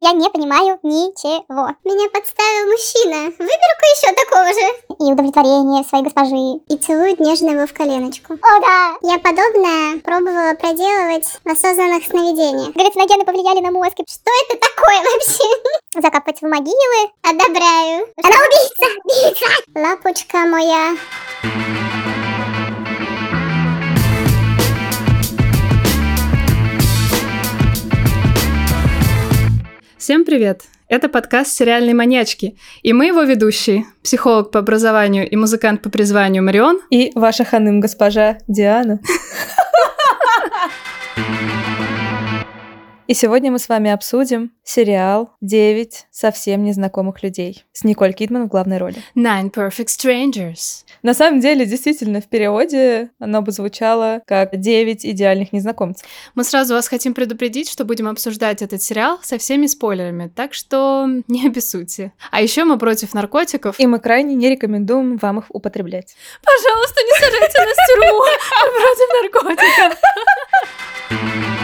Я 0.00 0.12
не 0.12 0.30
понимаю 0.30 0.78
ничего. 0.84 1.74
Меня 1.82 2.08
подставил 2.10 2.70
мужчина. 2.70 3.32
Выберу-ка 3.36 3.86
еще 3.94 4.14
такого 4.14 4.46
же. 4.46 5.04
И 5.04 5.12
удовлетворение 5.12 5.82
своей 5.82 6.04
госпожи. 6.04 6.62
И 6.68 6.76
целует 6.76 7.18
нежно 7.18 7.50
его 7.50 7.66
в 7.66 7.72
коленочку. 7.72 8.34
О, 8.34 8.60
да! 8.60 8.94
Я 9.02 9.18
подобное 9.18 9.98
пробовала 9.98 10.54
проделывать 10.54 11.26
в 11.44 11.48
осознанных 11.50 12.04
сновидениях. 12.04 12.74
Галлюциногены 12.74 13.24
повлияли 13.24 13.58
на 13.58 13.72
мозг. 13.72 13.98
Что 14.06 14.30
это 14.46 14.60
такое 14.60 15.02
вообще? 15.02 15.44
Закапать 16.00 16.40
в 16.40 16.46
могилы? 16.46 17.10
Одобряю. 17.22 18.06
Она 18.22 18.36
убийца! 18.46 19.00
Убийца! 19.04 19.46
Лапочка 19.74 20.38
моя. 20.46 20.96
Всем 30.08 30.24
привет! 30.24 30.62
Это 30.88 31.10
подкаст 31.10 31.52
«Сериальные 31.52 31.94
маньячки», 31.94 32.56
и 32.82 32.94
мы 32.94 33.08
его 33.08 33.24
ведущие, 33.24 33.84
психолог 34.02 34.50
по 34.50 34.58
образованию 34.58 35.28
и 35.28 35.36
музыкант 35.36 35.82
по 35.82 35.90
призванию 35.90 36.42
Марион 36.42 36.80
и 36.88 37.12
ваша 37.14 37.44
ханым 37.44 37.78
госпожа 37.78 38.38
Диана. 38.48 39.00
И 43.08 43.14
сегодня 43.14 43.50
мы 43.50 43.58
с 43.58 43.70
вами 43.70 43.90
обсудим 43.90 44.52
сериал 44.62 45.32
«Девять 45.40 46.06
совсем 46.10 46.62
незнакомых 46.62 47.22
людей» 47.22 47.64
с 47.72 47.82
Николь 47.82 48.12
Кидман 48.12 48.44
в 48.44 48.48
главной 48.48 48.76
роли. 48.76 48.96
Nine 49.16 49.50
Perfect 49.50 49.86
Strangers. 49.86 50.84
На 51.02 51.14
самом 51.14 51.40
деле, 51.40 51.64
действительно, 51.64 52.20
в 52.20 52.26
переводе 52.26 53.08
оно 53.18 53.40
бы 53.40 53.50
звучало 53.50 54.20
как 54.26 54.60
«Девять 54.60 55.06
идеальных 55.06 55.54
незнакомцев». 55.54 56.06
Мы 56.34 56.44
сразу 56.44 56.74
вас 56.74 56.86
хотим 56.86 57.14
предупредить, 57.14 57.70
что 57.70 57.86
будем 57.86 58.08
обсуждать 58.08 58.60
этот 58.60 58.82
сериал 58.82 59.18
со 59.22 59.38
всеми 59.38 59.68
спойлерами, 59.68 60.28
так 60.28 60.52
что 60.52 61.08
не 61.28 61.46
обессудьте. 61.46 62.12
А 62.30 62.42
еще 62.42 62.64
мы 62.64 62.76
против 62.76 63.14
наркотиков. 63.14 63.80
И 63.80 63.86
мы 63.86 64.00
крайне 64.00 64.34
не 64.34 64.50
рекомендуем 64.50 65.16
вам 65.16 65.38
их 65.38 65.46
употреблять. 65.48 66.14
Пожалуйста, 66.44 67.00
не 67.04 67.12
сажайте 67.18 67.58
нас 67.64 67.74
в 67.74 67.86
тюрьму. 67.86 68.18
Мы 68.68 68.80
против 68.82 69.56
наркотиков. 69.56 71.54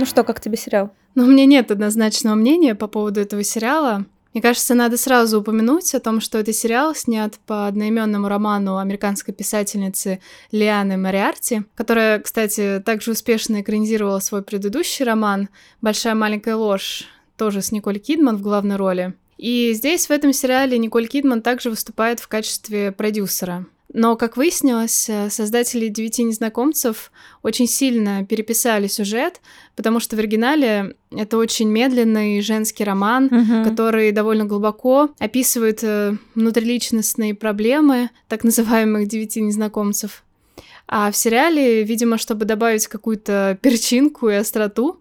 Ну 0.00 0.06
что, 0.06 0.24
как 0.24 0.40
тебе 0.40 0.56
сериал? 0.56 0.94
Ну, 1.14 1.24
у 1.24 1.26
меня 1.26 1.44
нет 1.44 1.70
однозначного 1.70 2.34
мнения 2.34 2.74
по 2.74 2.86
поводу 2.86 3.20
этого 3.20 3.44
сериала. 3.44 4.06
Мне 4.32 4.40
кажется, 4.40 4.74
надо 4.74 4.96
сразу 4.96 5.40
упомянуть 5.40 5.94
о 5.94 6.00
том, 6.00 6.22
что 6.22 6.38
этот 6.38 6.56
сериал 6.56 6.94
снят 6.94 7.34
по 7.44 7.66
одноименному 7.66 8.26
роману 8.26 8.78
американской 8.78 9.34
писательницы 9.34 10.20
Лианы 10.52 10.96
Мариарти, 10.96 11.64
которая, 11.74 12.18
кстати, 12.18 12.82
также 12.82 13.10
успешно 13.10 13.60
экранизировала 13.60 14.20
свой 14.20 14.40
предыдущий 14.40 15.04
роман 15.04 15.50
«Большая 15.82 16.14
маленькая 16.14 16.56
ложь», 16.56 17.04
тоже 17.36 17.60
с 17.60 17.70
Николь 17.70 17.98
Кидман 17.98 18.38
в 18.38 18.40
главной 18.40 18.76
роли. 18.76 19.12
И 19.36 19.74
здесь, 19.74 20.06
в 20.06 20.10
этом 20.12 20.32
сериале, 20.32 20.78
Николь 20.78 21.08
Кидман 21.08 21.42
также 21.42 21.68
выступает 21.68 22.20
в 22.20 22.28
качестве 22.28 22.90
продюсера. 22.90 23.66
Но, 23.92 24.16
как 24.16 24.36
выяснилось, 24.36 25.08
э, 25.08 25.30
создатели 25.30 25.88
«Девяти 25.88 26.22
незнакомцев» 26.22 27.10
очень 27.42 27.66
сильно 27.66 28.24
переписали 28.24 28.86
сюжет, 28.86 29.40
потому 29.74 29.98
что 29.98 30.14
в 30.14 30.20
оригинале 30.20 30.94
это 31.10 31.36
очень 31.38 31.68
медленный 31.68 32.40
женский 32.40 32.84
роман, 32.84 33.24
Мгм. 33.30 33.64
который 33.64 34.12
довольно 34.12 34.44
глубоко 34.44 35.10
описывает 35.18 35.80
э, 35.82 36.16
внутриличностные 36.36 37.34
проблемы 37.34 38.10
так 38.28 38.44
называемых 38.44 39.08
«Девяти 39.08 39.40
незнакомцев». 39.40 40.22
А 40.86 41.10
в 41.10 41.16
сериале, 41.16 41.82
видимо, 41.84 42.16
чтобы 42.18 42.44
добавить 42.44 42.86
какую-то 42.86 43.58
перчинку 43.60 44.28
и 44.28 44.34
остроту, 44.34 45.00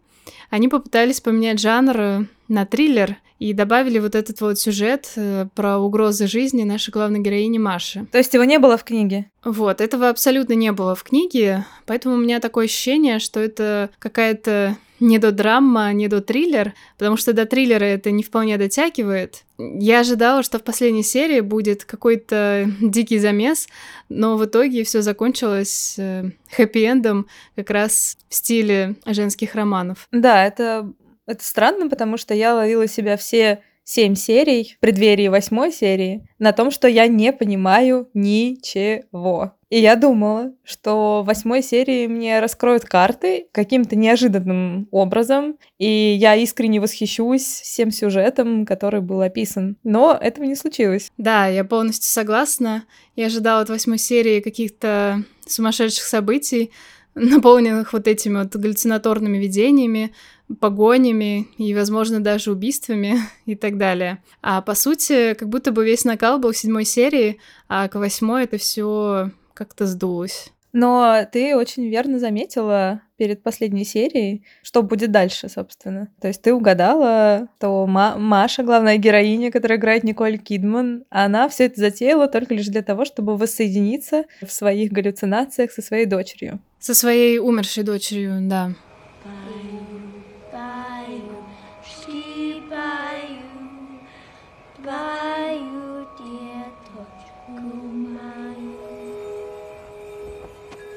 они 0.49 0.67
попытались 0.67 1.21
поменять 1.21 1.59
жанр 1.59 2.27
на 2.47 2.65
триллер 2.65 3.17
и 3.39 3.53
добавили 3.53 3.99
вот 3.99 4.15
этот 4.15 4.41
вот 4.41 4.59
сюжет 4.59 5.11
э, 5.15 5.47
про 5.55 5.79
угрозы 5.79 6.27
жизни 6.27 6.63
нашей 6.63 6.91
главной 6.91 7.19
героини 7.19 7.57
Маши. 7.57 8.05
То 8.11 8.17
есть 8.17 8.33
его 8.33 8.43
не 8.43 8.59
было 8.59 8.77
в 8.77 8.83
книге? 8.83 9.31
Вот, 9.43 9.81
этого 9.81 10.09
абсолютно 10.09 10.53
не 10.53 10.71
было 10.71 10.95
в 10.95 11.03
книге, 11.03 11.65
поэтому 11.85 12.15
у 12.15 12.19
меня 12.19 12.39
такое 12.39 12.65
ощущение, 12.65 13.19
что 13.19 13.39
это 13.39 13.89
какая-то 13.99 14.77
недодрама, 14.99 15.93
недотриллер, 15.93 16.73
потому 16.97 17.17
что 17.17 17.33
до 17.33 17.45
триллера 17.45 17.85
это 17.85 18.11
не 18.11 18.23
вполне 18.23 18.57
дотягивает. 18.57 19.43
Я 19.57 20.01
ожидала, 20.01 20.43
что 20.43 20.59
в 20.59 20.63
последней 20.63 21.03
серии 21.03 21.39
будет 21.41 21.85
какой-то 21.85 22.69
дикий 22.81 23.19
замес, 23.19 23.67
но 24.09 24.37
в 24.37 24.45
итоге 24.45 24.83
все 24.83 25.01
закончилось 25.01 25.95
э, 25.97 26.31
хэппи-эндом 26.57 27.25
как 27.55 27.69
раз 27.69 28.17
в 28.29 28.35
стиле 28.35 28.95
женских 29.05 29.55
романов. 29.55 30.07
Да, 30.11 30.45
это, 30.45 30.91
это 31.29 31.43
странно, 31.43 31.89
потому 31.89 32.17
что 32.17 32.33
я 32.33 32.55
ловила 32.55 32.87
себя 32.87 33.17
все 33.17 33.61
семь 33.83 34.13
серий 34.13 34.75
в 34.77 34.79
преддверии 34.81 35.29
восьмой 35.29 35.71
серии 35.71 36.27
на 36.37 36.51
том, 36.51 36.69
что 36.69 36.87
я 36.87 37.07
не 37.07 37.33
понимаю 37.33 38.07
ничего. 38.13 39.53
И 39.69 39.79
я 39.79 39.95
думала, 39.95 40.51
что 40.63 41.21
в 41.23 41.25
восьмой 41.25 41.63
серии 41.63 42.05
мне 42.05 42.39
раскроют 42.39 42.85
карты 42.85 43.47
каким-то 43.51 43.95
неожиданным 43.95 44.87
образом, 44.91 45.57
и 45.79 45.87
я 45.87 46.35
искренне 46.35 46.79
восхищусь 46.79 47.43
всем 47.43 47.91
сюжетом, 47.91 48.65
который 48.65 49.01
был 49.01 49.21
описан. 49.21 49.77
Но 49.83 50.17
этого 50.19 50.45
не 50.45 50.55
случилось. 50.55 51.11
Да, 51.17 51.47
я 51.47 51.63
полностью 51.63 52.09
согласна. 52.09 52.83
Я 53.15 53.27
ожидала 53.27 53.61
от 53.61 53.69
восьмой 53.69 53.97
серии 53.97 54.39
каких-то 54.39 55.23
сумасшедших 55.47 56.03
событий, 56.03 56.71
наполненных 57.15 57.93
вот 57.93 58.07
этими 58.07 58.37
вот 58.39 58.55
галлюцинаторными 58.55 59.37
видениями, 59.37 60.13
погонями 60.59 61.47
и, 61.57 61.73
возможно, 61.73 62.19
даже 62.19 62.51
убийствами 62.51 63.17
и 63.45 63.55
так 63.55 63.77
далее. 63.77 64.23
А 64.41 64.61
по 64.61 64.75
сути, 64.75 65.33
как 65.33 65.49
будто 65.49 65.71
бы 65.71 65.85
весь 65.85 66.05
накал 66.05 66.39
был 66.39 66.51
в 66.51 66.57
седьмой 66.57 66.85
серии, 66.85 67.39
а 67.67 67.87
к 67.87 67.95
восьмой 67.95 68.43
это 68.43 68.57
все 68.57 69.31
как-то 69.53 69.85
сдулось. 69.85 70.51
Но 70.71 71.25
ты 71.31 71.55
очень 71.55 71.89
верно 71.89 72.19
заметила 72.19 73.01
перед 73.17 73.41
последней 73.41 73.83
серией, 73.83 74.45
что 74.61 74.83
будет 74.83 75.11
дальше, 75.11 75.49
собственно. 75.49 76.09
То 76.21 76.27
есть 76.27 76.41
ты 76.43 76.53
угадала, 76.53 77.49
что 77.57 77.87
Ма- 77.87 78.17
Маша, 78.17 78.63
главная 78.63 78.97
героиня, 78.97 79.51
которая 79.51 79.79
играет 79.79 80.03
Николь 80.03 80.37
Кидман, 80.37 81.05
она 81.09 81.49
все 81.49 81.65
это 81.65 81.81
затеяла 81.81 82.27
только 82.27 82.53
лишь 82.53 82.67
для 82.67 82.83
того, 82.83 83.03
чтобы 83.03 83.35
воссоединиться 83.35 84.25
в 84.41 84.51
своих 84.51 84.91
галлюцинациях 84.91 85.71
со 85.71 85.81
своей 85.81 86.05
дочерью. 86.05 86.59
Со 86.79 86.93
своей 86.93 87.39
умершей 87.39 87.83
дочерью, 87.83 88.39
да. 88.41 88.71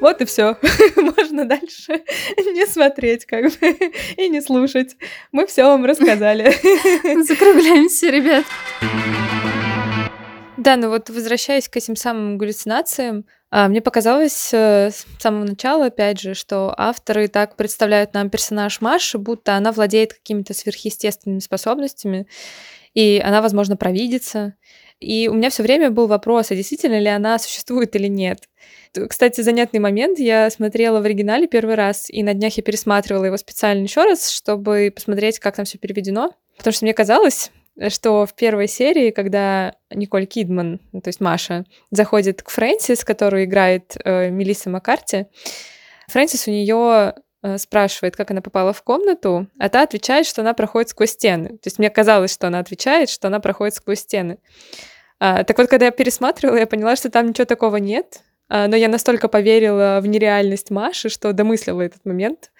Вот 0.03 0.20
и 0.20 0.25
все. 0.25 0.56
Можно 0.97 1.44
дальше 1.44 1.93
не 2.37 2.66
смотреть, 2.66 3.25
как 3.25 3.44
бы, 3.44 3.69
и 4.16 4.28
не 4.28 4.41
слушать. 4.41 4.97
Мы 5.31 5.47
все 5.47 5.62
вам 5.62 5.84
рассказали. 5.84 6.53
Закругляемся, 7.22 8.10
ребят. 8.10 8.44
Да, 10.56 10.76
ну 10.76 10.88
вот 10.88 11.09
возвращаясь 11.09 11.69
к 11.69 11.76
этим 11.76 11.94
самым 11.94 12.37
галлюцинациям, 12.37 13.26
мне 13.52 13.82
показалось 13.82 14.50
э, 14.54 14.90
с 14.90 15.04
самого 15.18 15.44
начала, 15.44 15.86
опять 15.86 16.18
же, 16.18 16.32
что 16.32 16.74
авторы 16.76 17.28
так 17.28 17.56
представляют 17.56 18.14
нам 18.14 18.30
персонаж 18.30 18.80
Маши, 18.80 19.18
будто 19.18 19.56
она 19.56 19.72
владеет 19.72 20.14
какими-то 20.14 20.54
сверхъестественными 20.54 21.40
способностями, 21.40 22.26
и 22.94 23.20
она, 23.22 23.42
возможно, 23.42 23.76
провидится. 23.76 24.54
И 25.00 25.28
у 25.28 25.34
меня 25.34 25.50
все 25.50 25.62
время 25.62 25.90
был 25.90 26.06
вопрос, 26.06 26.50
а 26.50 26.54
действительно 26.54 26.98
ли 26.98 27.08
она 27.08 27.38
существует 27.38 27.94
или 27.96 28.06
нет. 28.06 28.48
Кстати, 29.08 29.40
занятный 29.40 29.80
момент. 29.80 30.19
Я 30.19 30.48
смотрела 30.48 31.00
в 31.00 31.04
оригинале 31.04 31.46
первый 31.46 31.74
раз, 31.74 32.08
и 32.08 32.22
на 32.22 32.34
днях 32.34 32.56
я 32.56 32.62
пересматривала 32.62 33.24
его 33.24 33.36
специально 33.36 33.82
еще 33.82 34.04
раз, 34.04 34.30
чтобы 34.30 34.92
посмотреть, 34.94 35.38
как 35.40 35.56
там 35.56 35.64
все 35.64 35.78
переведено. 35.78 36.32
Потому 36.56 36.72
что 36.72 36.84
мне 36.84 36.94
казалось, 36.94 37.50
что 37.88 38.26
в 38.26 38.34
первой 38.34 38.69
серии, 38.69 39.10
когда 39.10 39.74
Николь 39.90 40.26
Кидман, 40.26 40.80
ну, 40.92 41.00
то 41.00 41.08
есть 41.08 41.20
Маша, 41.20 41.64
заходит 41.90 42.42
к 42.42 42.50
Фрэнсис, 42.50 43.04
которую 43.04 43.44
играет 43.44 43.96
э, 44.04 44.30
Мелисса 44.30 44.70
Маккарти, 44.70 45.26
Фрэнсис 46.08 46.48
у 46.48 46.50
нее 46.50 47.14
спрашивает, 47.56 48.14
как 48.14 48.30
она 48.30 48.40
попала 48.40 48.72
в 48.72 48.84
комнату, 48.84 49.48
а 49.58 49.69
та 49.69 49.82
отвечает, 49.82 50.26
что 50.26 50.42
она 50.42 50.54
проходит 50.54 50.90
сквозь 50.90 51.10
стены. 51.10 51.48
То 51.48 51.66
есть 51.66 51.80
мне 51.80 51.90
казалось, 51.90 52.32
что 52.32 52.46
она 52.46 52.60
отвечает, 52.60 53.10
что 53.10 53.26
она 53.26 53.40
проходит 53.40 53.74
сквозь 53.74 53.98
стены. 53.98 54.38
А, 55.24 55.44
так 55.44 55.56
вот, 55.56 55.69
когда 55.69 55.86
я 55.86 55.92
пересматривала, 55.92 56.56
я 56.56 56.66
поняла, 56.66 56.96
что 56.96 57.08
там 57.08 57.28
ничего 57.28 57.44
такого 57.44 57.76
нет, 57.76 58.22
а, 58.48 58.66
но 58.66 58.74
я 58.74 58.88
настолько 58.88 59.28
поверила 59.28 60.00
в 60.02 60.06
нереальность 60.08 60.70
Маши, 60.70 61.08
что 61.08 61.32
домыслила 61.32 61.82
этот 61.82 62.04
момент. 62.04 62.50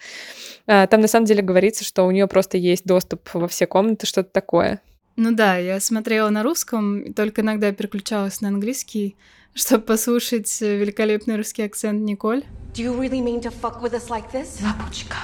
А, 0.65 0.87
Там 0.87 1.01
на 1.01 1.09
самом 1.09 1.25
деле 1.25 1.41
говорится, 1.41 1.83
что 1.83 2.03
у 2.03 2.11
нее 2.11 2.25
просто 2.27 2.57
есть 2.57 2.85
доступ 2.85 3.29
во 3.33 3.49
все 3.49 3.67
комнаты, 3.67 4.05
что-то 4.05 4.29
такое. 4.31 4.79
Ну 5.15 5.31
да, 5.31 5.57
я 5.57 5.79
смотрела 5.79 6.29
на 6.29 6.41
русском, 6.43 7.13
только 7.13 7.41
иногда 7.41 7.71
переключалась 7.71 8.41
на 8.41 8.47
английский, 8.47 9.15
чтобы 9.53 9.83
послушать 9.83 10.61
э, 10.61 10.77
великолепный 10.77 11.37
русский 11.37 11.63
акцент 11.63 12.01
Николь. 12.01 12.43
Do 12.73 12.81
you 12.81 12.99
really 12.99 13.21
mean 13.21 13.39
to 13.41 13.53
fuck 13.61 13.81
with 13.83 13.93
us 13.93 14.09
like 14.09 14.31
this? 14.33 14.63
Лапочка, 14.63 15.17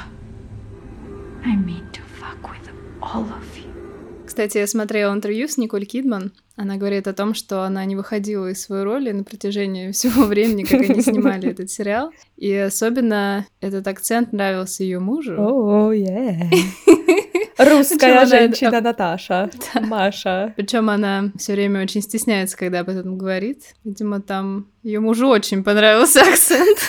I 1.44 1.56
mean 1.56 1.90
to 1.92 2.02
fuck 2.20 2.42
with 2.44 2.70
all 3.02 3.24
of 3.24 3.58
you. 3.58 3.70
Кстати, 4.28 4.60
я 4.60 4.68
смотрела 4.68 5.12
интервью 5.12 5.48
с 5.48 5.58
Николь 5.58 5.86
Кидман. 5.86 6.34
Она 6.56 6.78
говорит 6.78 7.08
о 7.08 7.14
том, 7.14 7.34
что 7.34 7.64
она 7.64 7.84
не 7.86 7.96
выходила 7.96 8.52
из 8.52 8.62
своей 8.62 8.84
роли 8.84 9.12
на 9.12 9.24
протяжении 9.24 9.92
всего 9.94 10.26
времени, 10.26 10.66
как 10.66 10.82
они 10.82 11.02
снимали 11.02 11.50
этот 11.52 11.72
сериал. 11.72 12.12
И 12.38 12.54
особенно 12.54 13.48
этот 13.60 13.88
акцент 13.88 14.32
нравился 14.32 14.84
ее 14.84 15.00
мужу. 15.00 15.36
О, 15.36 15.92
yeah. 15.92 16.48
Русская 17.60 18.26
женщина 18.26 18.80
Наташа. 18.80 19.50
Маша. 19.82 20.54
Причем 20.56 20.90
она 20.90 21.32
все 21.38 21.54
время 21.54 21.82
очень 21.82 22.02
стесняется, 22.02 22.58
когда 22.58 22.80
об 22.80 22.90
этом 22.90 23.18
говорит. 23.18 23.76
Видимо, 23.84 24.22
там 24.22 24.68
ее 24.82 25.02
мужу 25.02 25.28
очень 25.28 25.64
понравился 25.64 26.22
акцент. 26.28 26.80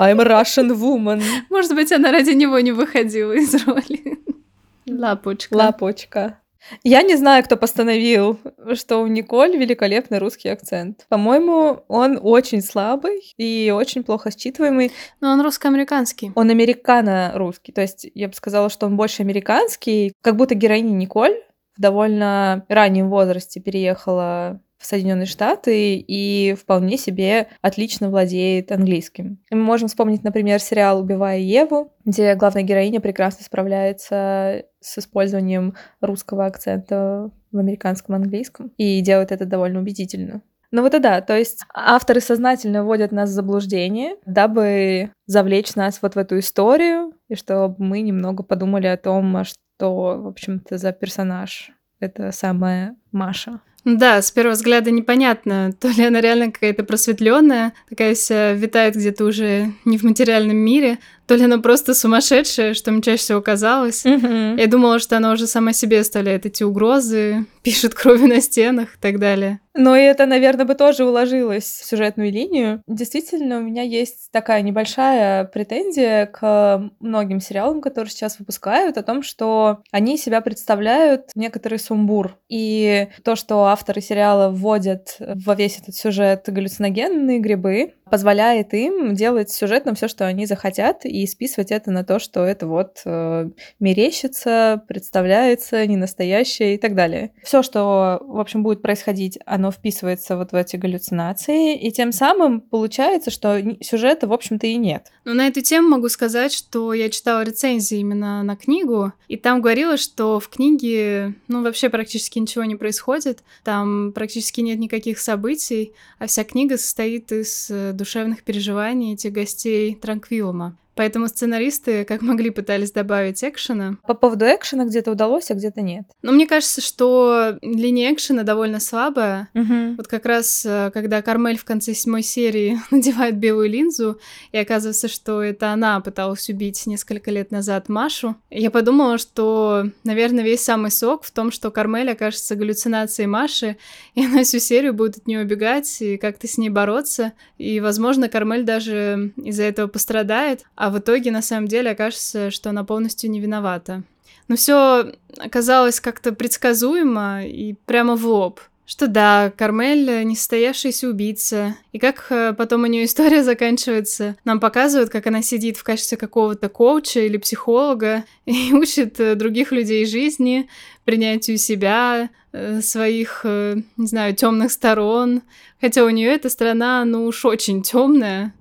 I'm 0.00 0.20
a 0.20 0.24
Russian 0.24 0.70
woman. 0.70 1.22
Может 1.50 1.74
быть, 1.74 1.92
она 1.92 2.10
ради 2.12 2.30
него 2.30 2.58
не 2.60 2.72
выходила 2.72 3.32
из 3.32 3.54
роли. 3.66 4.18
Лапочка. 4.86 5.54
Лапочка. 5.54 6.38
Я 6.82 7.02
не 7.02 7.16
знаю, 7.16 7.44
кто 7.44 7.56
постановил, 7.56 8.38
что 8.74 8.98
у 8.98 9.06
Николь 9.06 9.56
великолепный 9.56 10.18
русский 10.18 10.48
акцент. 10.48 11.06
По-моему, 11.08 11.84
он 11.88 12.18
очень 12.20 12.62
слабый 12.62 13.34
и 13.36 13.72
очень 13.74 14.04
плохо 14.04 14.30
считываемый. 14.30 14.92
Но 15.20 15.30
он 15.30 15.40
русско-американский. 15.40 16.32
Он 16.34 16.50
американо-русский. 16.50 17.72
То 17.72 17.80
есть 17.80 18.06
я 18.14 18.28
бы 18.28 18.34
сказала, 18.34 18.70
что 18.70 18.86
он 18.86 18.96
больше 18.96 19.22
американский. 19.22 20.12
Как 20.22 20.36
будто 20.36 20.54
героиня 20.54 20.92
Николь 20.92 21.36
в 21.76 21.80
довольно 21.80 22.64
раннем 22.68 23.08
возрасте 23.08 23.60
переехала 23.60 24.60
в 24.78 24.86
Соединенные 24.86 25.26
Штаты 25.26 25.96
и 25.96 26.54
вполне 26.54 26.96
себе 26.96 27.48
отлично 27.60 28.10
владеет 28.10 28.72
английским. 28.72 29.38
Мы 29.50 29.62
можем 29.62 29.88
вспомнить, 29.88 30.22
например, 30.22 30.60
сериал 30.60 31.00
«Убивая 31.00 31.38
Еву», 31.38 31.92
где 32.04 32.34
главная 32.34 32.62
героиня 32.62 33.00
прекрасно 33.00 33.44
справляется 33.44 34.64
с 34.80 34.98
использованием 34.98 35.74
русского 36.00 36.46
акцента 36.46 37.30
в 37.50 37.58
американском 37.58 38.14
английском 38.14 38.72
и 38.76 39.00
делает 39.00 39.32
это 39.32 39.44
довольно 39.46 39.80
убедительно. 39.80 40.42
Ну 40.70 40.82
вот 40.82 40.94
и 40.94 40.98
да, 40.98 41.22
то 41.22 41.36
есть 41.36 41.64
авторы 41.72 42.20
сознательно 42.20 42.84
вводят 42.84 43.10
нас 43.10 43.30
в 43.30 43.32
заблуждение, 43.32 44.16
дабы 44.26 45.10
завлечь 45.26 45.74
нас 45.74 46.00
вот 46.02 46.14
в 46.14 46.18
эту 46.18 46.38
историю, 46.38 47.14
и 47.28 47.34
чтобы 47.36 47.74
мы 47.82 48.02
немного 48.02 48.42
подумали 48.42 48.86
о 48.86 48.98
том, 48.98 49.34
а 49.36 49.44
что, 49.44 50.20
в 50.20 50.26
общем-то, 50.26 50.76
за 50.76 50.92
персонаж 50.92 51.70
это 52.00 52.32
самая 52.32 52.96
Маша. 53.12 53.60
Да, 53.84 54.20
с 54.20 54.30
первого 54.30 54.54
взгляда 54.54 54.90
непонятно, 54.90 55.72
то 55.80 55.88
ли 55.88 56.04
она 56.04 56.20
реально 56.20 56.50
какая-то 56.50 56.84
просветленная, 56.84 57.72
такая 57.88 58.14
вся 58.14 58.52
витает 58.52 58.96
где-то 58.96 59.24
уже 59.24 59.72
не 59.84 59.98
в 59.98 60.02
материальном 60.02 60.56
мире, 60.56 60.98
то 61.28 61.34
ли 61.34 61.44
она 61.44 61.58
просто 61.58 61.92
сумасшедшая, 61.92 62.72
что 62.72 62.90
мне 62.90 63.02
чаще 63.02 63.18
всего 63.22 63.42
казалось. 63.42 64.04
Я 64.04 64.66
думала, 64.66 64.98
что 64.98 65.18
она 65.18 65.32
уже 65.32 65.46
сама 65.46 65.74
себе 65.74 66.00
оставляет 66.00 66.46
эти 66.46 66.62
угрозы, 66.62 67.44
пишет 67.62 67.94
кровью 67.94 68.28
на 68.28 68.40
стенах 68.40 68.94
и 68.94 68.98
так 68.98 69.18
далее. 69.18 69.60
Но 69.74 69.94
это, 69.94 70.26
наверное, 70.26 70.64
бы 70.64 70.74
тоже 70.74 71.04
уложилось 71.04 71.64
в 71.64 71.86
сюжетную 71.86 72.32
линию. 72.32 72.82
Действительно, 72.88 73.58
у 73.58 73.60
меня 73.60 73.82
есть 73.82 74.30
такая 74.32 74.62
небольшая 74.62 75.44
претензия 75.44 76.26
к 76.26 76.90
многим 76.98 77.40
сериалам, 77.40 77.80
которые 77.80 78.10
сейчас 78.10 78.40
выпускают, 78.40 78.98
о 78.98 79.04
том, 79.04 79.22
что 79.22 79.82
они 79.92 80.18
себя 80.18 80.40
представляют 80.40 81.30
некоторый 81.36 81.78
сумбур. 81.78 82.36
И 82.48 83.06
то, 83.22 83.36
что 83.36 83.66
авторы 83.66 84.00
сериала 84.00 84.50
вводят 84.50 85.16
во 85.20 85.54
весь 85.54 85.78
этот 85.78 85.94
сюжет 85.94 86.44
галлюциногенные 86.48 87.38
грибы, 87.38 87.92
позволяет 88.10 88.74
им 88.74 89.14
делать 89.14 89.50
в 89.50 89.56
сюжетном 89.56 89.94
все, 89.94 90.08
что 90.08 90.26
они 90.26 90.46
захотят, 90.46 91.04
и 91.04 91.26
списывать 91.26 91.70
это 91.70 91.90
на 91.90 92.04
то, 92.04 92.18
что 92.18 92.44
это 92.44 92.66
вот 92.66 93.02
э, 93.04 93.50
мерещится, 93.80 94.82
представляется, 94.88 95.86
не 95.86 95.96
настоящее 95.96 96.74
и 96.74 96.78
так 96.78 96.94
далее. 96.94 97.32
Все, 97.42 97.62
что, 97.62 98.20
в 98.22 98.40
общем, 98.40 98.62
будет 98.62 98.82
происходить, 98.82 99.38
оно 99.46 99.70
вписывается 99.70 100.36
вот 100.36 100.52
в 100.52 100.54
эти 100.54 100.76
галлюцинации, 100.76 101.76
и 101.76 101.90
тем 101.90 102.12
самым 102.12 102.60
получается, 102.60 103.30
что 103.30 103.60
сюжета, 103.80 104.26
в 104.26 104.32
общем-то, 104.32 104.66
и 104.66 104.76
нет. 104.76 105.12
Но 105.24 105.34
на 105.34 105.46
эту 105.46 105.60
тему 105.60 105.88
могу 105.88 106.08
сказать, 106.08 106.52
что 106.52 106.92
я 106.92 107.10
читала 107.10 107.42
рецензии 107.42 107.98
именно 107.98 108.42
на 108.42 108.56
книгу, 108.56 109.12
и 109.28 109.36
там 109.36 109.60
говорилось, 109.60 110.00
что 110.00 110.40
в 110.40 110.48
книге, 110.48 111.34
ну, 111.48 111.62
вообще 111.62 111.88
практически 111.88 112.38
ничего 112.38 112.64
не 112.64 112.76
происходит, 112.76 113.40
там 113.64 114.12
практически 114.12 114.60
нет 114.60 114.78
никаких 114.78 115.18
событий, 115.18 115.92
а 116.18 116.26
вся 116.26 116.44
книга 116.44 116.78
состоит 116.78 117.30
из 117.32 117.68
э, 117.70 117.92
душевных 117.98 118.44
переживаний 118.44 119.12
этих 119.12 119.32
гостей 119.32 119.94
Транквилума. 119.94 120.78
Поэтому 120.98 121.28
сценаристы 121.28 122.04
как 122.04 122.22
могли 122.22 122.50
пытались 122.50 122.90
добавить 122.90 123.44
экшена. 123.44 123.98
По 124.04 124.14
поводу 124.14 124.46
экшена 124.46 124.84
где-то 124.84 125.12
удалось, 125.12 125.48
а 125.48 125.54
где-то 125.54 125.80
нет. 125.80 126.02
Но 126.22 126.32
мне 126.32 126.44
кажется, 126.44 126.80
что 126.80 127.56
линия 127.62 128.12
экшена 128.12 128.42
довольно 128.42 128.80
слабая, 128.80 129.48
Вот 129.96 130.08
как 130.08 130.26
раз, 130.26 130.66
э, 130.66 130.90
когда 130.92 131.22
Кармель 131.22 131.56
в 131.56 131.64
конце 131.64 131.94
седьмой 131.94 132.24
серии 132.24 132.80
надевает 132.90 133.36
белую 133.36 133.68
линзу, 133.70 134.18
и 134.50 134.58
оказывается, 134.58 135.06
что 135.06 135.40
это 135.40 135.70
она 135.72 136.00
пыталась 136.00 136.48
убить 136.48 136.84
несколько 136.86 137.30
лет 137.30 137.52
назад 137.52 137.88
Машу, 137.88 138.34
я 138.50 138.72
подумала, 138.72 139.18
что, 139.18 139.84
наверное, 140.02 140.42
весь 140.42 140.62
самый 140.62 140.90
сок 140.90 141.22
в 141.22 141.30
том, 141.30 141.52
что 141.52 141.70
Кармель 141.70 142.10
окажется 142.10 142.56
галлюцинацией 142.56 143.28
Маши, 143.28 143.76
и 144.16 144.26
она 144.26 144.42
всю 144.42 144.58
серию 144.58 144.94
будет 144.94 145.18
от 145.18 145.28
нее 145.28 145.42
убегать 145.42 146.02
и 146.02 146.16
как-то 146.16 146.48
с 146.48 146.58
ней 146.58 146.70
бороться, 146.70 147.34
и, 147.56 147.78
возможно, 147.78 148.28
Кармель 148.28 148.64
даже 148.64 149.32
из-за 149.36 149.62
этого 149.62 149.86
пострадает, 149.86 150.64
а 150.74 150.87
в 150.90 150.98
итоге, 150.98 151.30
на 151.30 151.42
самом 151.42 151.68
деле, 151.68 151.90
окажется, 151.90 152.50
что 152.50 152.70
она 152.70 152.84
полностью 152.84 153.30
не 153.30 153.40
виновата. 153.40 154.02
Но 154.48 154.56
все 154.56 155.12
оказалось 155.36 156.00
как-то 156.00 156.32
предсказуемо 156.32 157.44
и 157.44 157.74
прямо 157.86 158.16
в 158.16 158.26
лоб. 158.26 158.60
Что 158.88 159.06
да, 159.06 159.52
Кармель 159.54 160.24
несостоявшийся 160.24 161.10
убийца. 161.10 161.76
И 161.92 161.98
как 161.98 162.24
э, 162.30 162.54
потом 162.54 162.84
у 162.84 162.86
нее 162.86 163.04
история 163.04 163.44
заканчивается, 163.44 164.36
нам 164.46 164.60
показывают, 164.60 165.10
как 165.10 165.26
она 165.26 165.42
сидит 165.42 165.76
в 165.76 165.84
качестве 165.84 166.16
какого-то 166.16 166.70
коуча 166.70 167.20
или 167.20 167.36
психолога 167.36 168.24
и 168.46 168.72
учит 168.72 169.20
э, 169.20 169.34
других 169.34 169.72
людей 169.72 170.06
жизни, 170.06 170.70
принятию 171.04 171.58
себя, 171.58 172.30
э, 172.52 172.80
своих, 172.80 173.44
не 173.44 174.06
знаю, 174.06 174.34
темных 174.34 174.72
сторон. 174.72 175.42
Хотя 175.82 176.04
у 176.04 176.08
нее 176.08 176.30
эта 176.30 176.48
сторона, 176.48 177.04
ну 177.04 177.26
уж 177.26 177.44
очень 177.44 177.82
темная. 177.82 178.54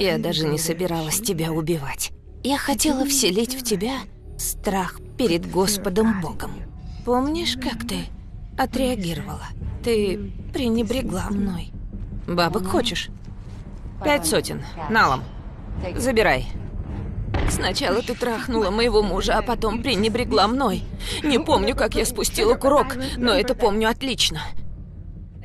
Я 0.00 0.16
даже 0.16 0.46
не 0.46 0.56
собиралась 0.56 1.20
тебя 1.20 1.52
убивать. 1.52 2.10
Я 2.42 2.56
хотела 2.56 3.04
вселить 3.04 3.54
в 3.54 3.62
тебя 3.62 3.96
страх 4.38 4.98
перед 5.18 5.50
Господом 5.50 6.22
Богом. 6.22 6.52
Помнишь, 7.04 7.58
как 7.62 7.86
ты 7.86 8.06
отреагировала? 8.56 9.44
Ты 9.84 10.32
пренебрегла 10.54 11.28
мной. 11.28 11.70
Бабок 12.26 12.66
хочешь? 12.66 13.10
Пять 14.02 14.24
сотен. 14.24 14.62
Налом. 14.88 15.22
Забирай. 15.94 16.46
Сначала 17.50 18.00
ты 18.00 18.14
трахнула 18.14 18.70
моего 18.70 19.02
мужа, 19.02 19.36
а 19.36 19.42
потом 19.42 19.82
пренебрегла 19.82 20.48
мной. 20.48 20.82
Не 21.22 21.38
помню, 21.38 21.76
как 21.76 21.94
я 21.94 22.06
спустила 22.06 22.54
курок, 22.54 22.96
но 23.18 23.34
это 23.34 23.54
помню 23.54 23.90
отлично. 23.90 24.40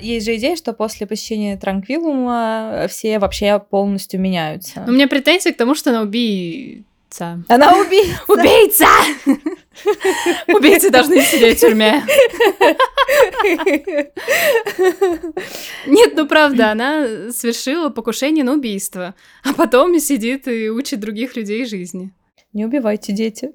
Есть 0.05 0.27
же 0.27 0.35
идея, 0.35 0.55
что 0.55 0.73
после 0.73 1.07
посещения 1.07 1.57
Транквилума 1.57 2.85
все 2.87 3.17
вообще 3.17 3.57
полностью 3.59 4.19
меняются. 4.19 4.83
Но 4.85 4.91
у 4.91 4.95
меня 4.95 5.07
претензии 5.07 5.49
к 5.49 5.57
тому, 5.57 5.73
что 5.73 5.89
она 5.89 6.03
убийца. 6.03 7.43
Она 7.49 7.73
убийца! 7.73 8.21
Убийца! 8.27 8.87
Убийцы 10.47 10.91
должны 10.91 11.21
сидеть 11.21 11.57
в 11.57 11.61
тюрьме. 11.61 12.03
Нет, 15.87 16.13
ну 16.15 16.27
правда, 16.27 16.71
она 16.71 17.31
совершила 17.31 17.89
покушение 17.89 18.43
на 18.43 18.53
убийство, 18.53 19.15
а 19.43 19.53
потом 19.53 19.97
сидит 19.99 20.47
и 20.47 20.69
учит 20.69 20.99
других 20.99 21.35
людей 21.35 21.65
жизни. 21.65 22.13
Не 22.53 22.65
убивайте, 22.65 23.11
дети. 23.11 23.53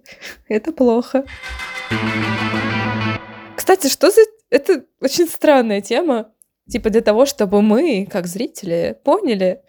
Это 0.49 0.73
плохо. 0.73 1.25
Кстати, 3.55 3.87
что 3.87 4.11
за... 4.11 4.23
Это 4.51 4.85
очень 5.01 5.29
странная 5.29 5.81
тема. 5.81 6.33
Типа 6.71 6.91
для 6.91 7.01
того, 7.01 7.27
чтобы 7.27 7.63
мы, 7.63 8.07
как 8.11 8.27
зрители, 8.27 8.97
поняли, 9.05 9.61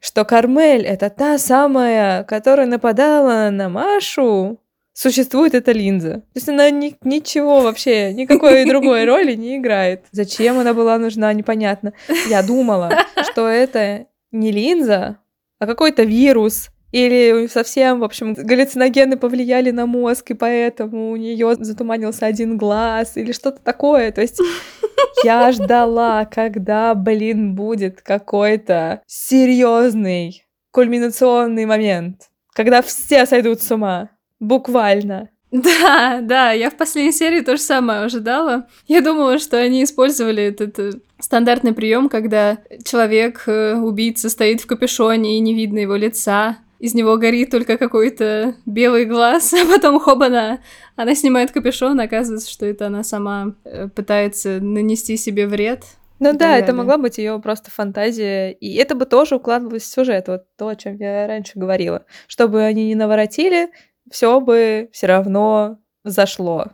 что 0.00 0.24
Кармель— 0.24 0.84
это 0.86 1.10
та 1.10 1.38
самая, 1.38 2.24
которая 2.24 2.66
нападала 2.66 3.50
на 3.50 3.68
Машу, 3.68 4.58
существует 4.92 5.54
эта 5.54 5.72
линза. 5.72 6.14
То 6.20 6.36
есть 6.36 6.48
она 6.48 6.70
ни- 6.70 6.96
ничего 7.02 7.60
вообще, 7.60 8.12
никакой 8.12 8.64
другой 8.68 9.04
роли 9.04 9.34
не 9.34 9.56
играет. 9.56 10.04
Зачем 10.12 10.58
она 10.58 10.74
была 10.74 10.98
нужна, 10.98 11.32
непонятно. 11.32 11.92
Я 12.28 12.42
думала, 12.42 12.90
что 13.30 13.48
это 13.48 14.06
не 14.32 14.52
линза, 14.52 15.18
а 15.58 15.66
какой-то 15.66 16.02
вирус. 16.02 16.68
Или 16.92 17.46
совсем, 17.46 18.00
в 18.00 18.04
общем, 18.04 18.34
галлюциногены 18.34 19.16
повлияли 19.16 19.70
на 19.70 19.86
мозг, 19.86 20.30
и 20.32 20.34
поэтому 20.34 21.10
у 21.10 21.16
нее 21.16 21.54
затуманился 21.58 22.26
один 22.26 22.56
глаз, 22.56 23.16
или 23.16 23.32
что-то 23.32 23.60
такое. 23.62 24.10
То 24.10 24.20
есть 24.20 24.40
я 25.24 25.52
ждала, 25.52 26.24
когда, 26.24 26.94
блин, 26.94 27.54
будет 27.54 28.02
какой-то 28.02 29.02
серьезный 29.06 30.44
кульминационный 30.72 31.66
момент, 31.66 32.28
когда 32.52 32.82
все 32.82 33.26
сойдут 33.26 33.62
с 33.62 33.70
ума. 33.70 34.10
Буквально. 34.40 35.30
Да, 35.50 36.20
да, 36.22 36.52
я 36.52 36.70
в 36.70 36.76
последней 36.76 37.12
серии 37.12 37.40
то 37.40 37.56
же 37.56 37.62
самое 37.62 38.02
ожидала. 38.02 38.68
Я 38.86 39.00
думала, 39.00 39.38
что 39.38 39.56
они 39.56 39.82
использовали 39.82 40.44
этот 40.44 40.78
э, 40.78 40.92
стандартный 41.18 41.72
прием, 41.72 42.08
когда 42.08 42.58
человек, 42.84 43.42
э, 43.46 43.74
убийца, 43.74 44.28
стоит 44.28 44.60
в 44.60 44.66
капюшоне 44.66 45.36
и 45.36 45.40
не 45.40 45.54
видно 45.54 45.80
его 45.80 45.96
лица. 45.96 46.58
Из 46.80 46.94
него 46.94 47.18
горит 47.18 47.50
только 47.50 47.76
какой-то 47.76 48.54
белый 48.64 49.04
глаз, 49.04 49.52
а 49.54 49.66
потом 49.66 50.00
хобана, 50.00 50.60
она 50.96 51.14
снимает 51.14 51.52
капюшон, 51.52 52.00
оказывается, 52.00 52.50
что 52.50 52.64
это 52.64 52.86
она 52.86 53.04
сама 53.04 53.54
э, 53.64 53.88
пытается 53.88 54.60
нанести 54.60 55.18
себе 55.18 55.46
вред. 55.46 55.84
Ну 56.20 56.32
да, 56.32 56.38
так 56.38 56.58
это 56.58 56.66
далее. 56.66 56.72
могла 56.74 56.96
быть 56.96 57.18
ее 57.18 57.38
просто 57.38 57.70
фантазия. 57.70 58.50
И 58.52 58.74
это 58.76 58.94
бы 58.94 59.04
тоже 59.04 59.36
укладывалось 59.36 59.82
в 59.82 59.92
сюжет, 59.92 60.28
вот 60.28 60.44
то, 60.56 60.68
о 60.68 60.76
чем 60.76 60.96
я 60.96 61.26
раньше 61.26 61.52
говорила. 61.54 62.04
Чтобы 62.26 62.62
они 62.62 62.86
не 62.86 62.94
наворотили, 62.94 63.68
все 64.10 64.40
бы 64.40 64.88
все 64.92 65.06
равно 65.06 65.78
зашло. 66.04 66.66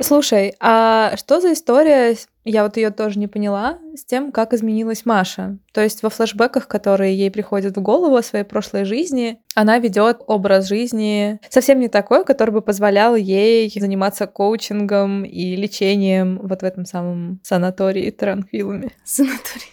Слушай, 0.00 0.54
а 0.60 1.16
что 1.16 1.40
за 1.40 1.52
история, 1.52 2.16
я 2.44 2.64
вот 2.64 2.76
ее 2.76 2.90
тоже 2.90 3.18
не 3.18 3.28
поняла, 3.28 3.78
с 3.94 4.04
тем, 4.04 4.32
как 4.32 4.52
изменилась 4.52 5.06
Маша? 5.06 5.56
То 5.72 5.82
есть 5.82 6.02
во 6.02 6.10
флэшбэках, 6.10 6.66
которые 6.66 7.16
ей 7.16 7.30
приходят 7.30 7.76
в 7.76 7.80
голову 7.80 8.16
о 8.16 8.22
своей 8.22 8.44
прошлой 8.44 8.84
жизни, 8.84 9.38
она 9.54 9.78
ведет 9.78 10.20
образ 10.26 10.66
жизни 10.66 11.38
совсем 11.48 11.78
не 11.78 11.88
такой, 11.88 12.24
который 12.24 12.50
бы 12.50 12.60
позволял 12.60 13.14
ей 13.14 13.72
заниматься 13.74 14.26
коучингом 14.26 15.24
и 15.24 15.54
лечением 15.56 16.40
вот 16.42 16.62
в 16.62 16.64
этом 16.64 16.86
самом 16.86 17.40
санатории 17.44 18.10
Транквилами. 18.10 18.90
Санаторий. 19.04 19.72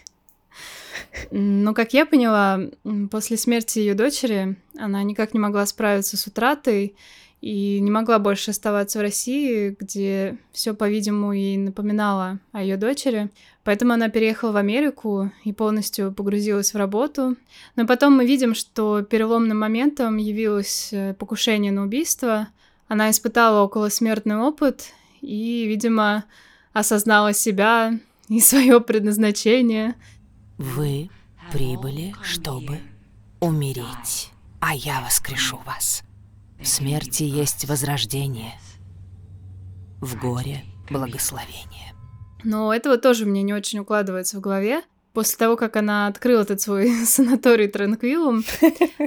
М, 1.32 1.63
Ну, 1.63 1.74
как 1.74 1.94
я 1.94 2.06
поняла, 2.06 2.60
после 3.10 3.38
смерти 3.38 3.80
ее 3.80 3.96
дочери 3.96 4.56
она 4.78 5.01
никак 5.04 5.34
не 5.34 5.40
могла 5.40 5.66
справиться 5.66 6.16
с 6.16 6.28
утратой 6.28 6.96
и 7.41 7.79
не 7.79 7.89
могла 7.89 8.19
больше 8.19 8.51
оставаться 8.51 9.00
в 9.00 9.01
России, 9.01 9.75
где 9.77 10.38
все, 10.51 10.75
по-видимому, 10.75 11.33
ей 11.33 11.57
напоминало 11.57 12.39
о 12.51 12.62
ее 12.62 12.77
дочери. 12.77 13.29
Поэтому 13.63 13.93
она 13.93 14.10
переехала 14.10 14.51
в 14.51 14.57
Америку 14.57 15.31
и 15.43 15.51
полностью 15.51 16.13
погрузилась 16.13 16.74
в 16.74 16.77
работу. 16.77 17.36
Но 17.75 17.88
потом 17.88 18.15
мы 18.15 18.27
видим, 18.27 18.53
что 18.53 19.01
переломным 19.01 19.60
моментом 19.60 20.17
явилось 20.17 20.89
э, 20.93 21.15
покушение 21.15 21.71
на 21.71 21.83
убийство. 21.83 22.48
Она 22.88 23.10
испытала 23.10 23.63
околосмертный 23.63 24.38
опыт 24.38 24.93
и, 25.21 25.65
видимо, 25.65 26.25
осознала 26.74 27.33
себя 27.33 28.00
и 28.29 28.39
свое 28.39 28.79
предназначение. 28.81 29.95
Вы 30.60 31.10
прибыли, 31.51 32.13
чтобы 32.21 32.79
умереть, 33.39 34.29
а 34.60 34.75
я 34.75 35.01
воскрешу 35.01 35.60
вас. 35.65 36.03
В 36.62 36.68
смерти 36.68 37.24
есть 37.24 37.65
возрождение, 37.65 38.53
в 40.00 40.15
горе— 40.15 40.63
благословение. 40.91 41.96
Но 42.44 42.72
этого 42.72 43.00
тоже 43.00 43.25
мне 43.25 43.41
не 43.41 43.51
очень 43.51 43.80
укладывается 43.80 44.38
в 44.38 44.41
голове. 44.41 44.84
После 45.13 45.38
того, 45.39 45.56
как 45.58 45.75
она 45.75 46.06
открыла 46.06 46.44
этот 46.44 46.62
свой 46.62 46.89
санаторий 47.06 47.68
Транквилум, 47.68 48.44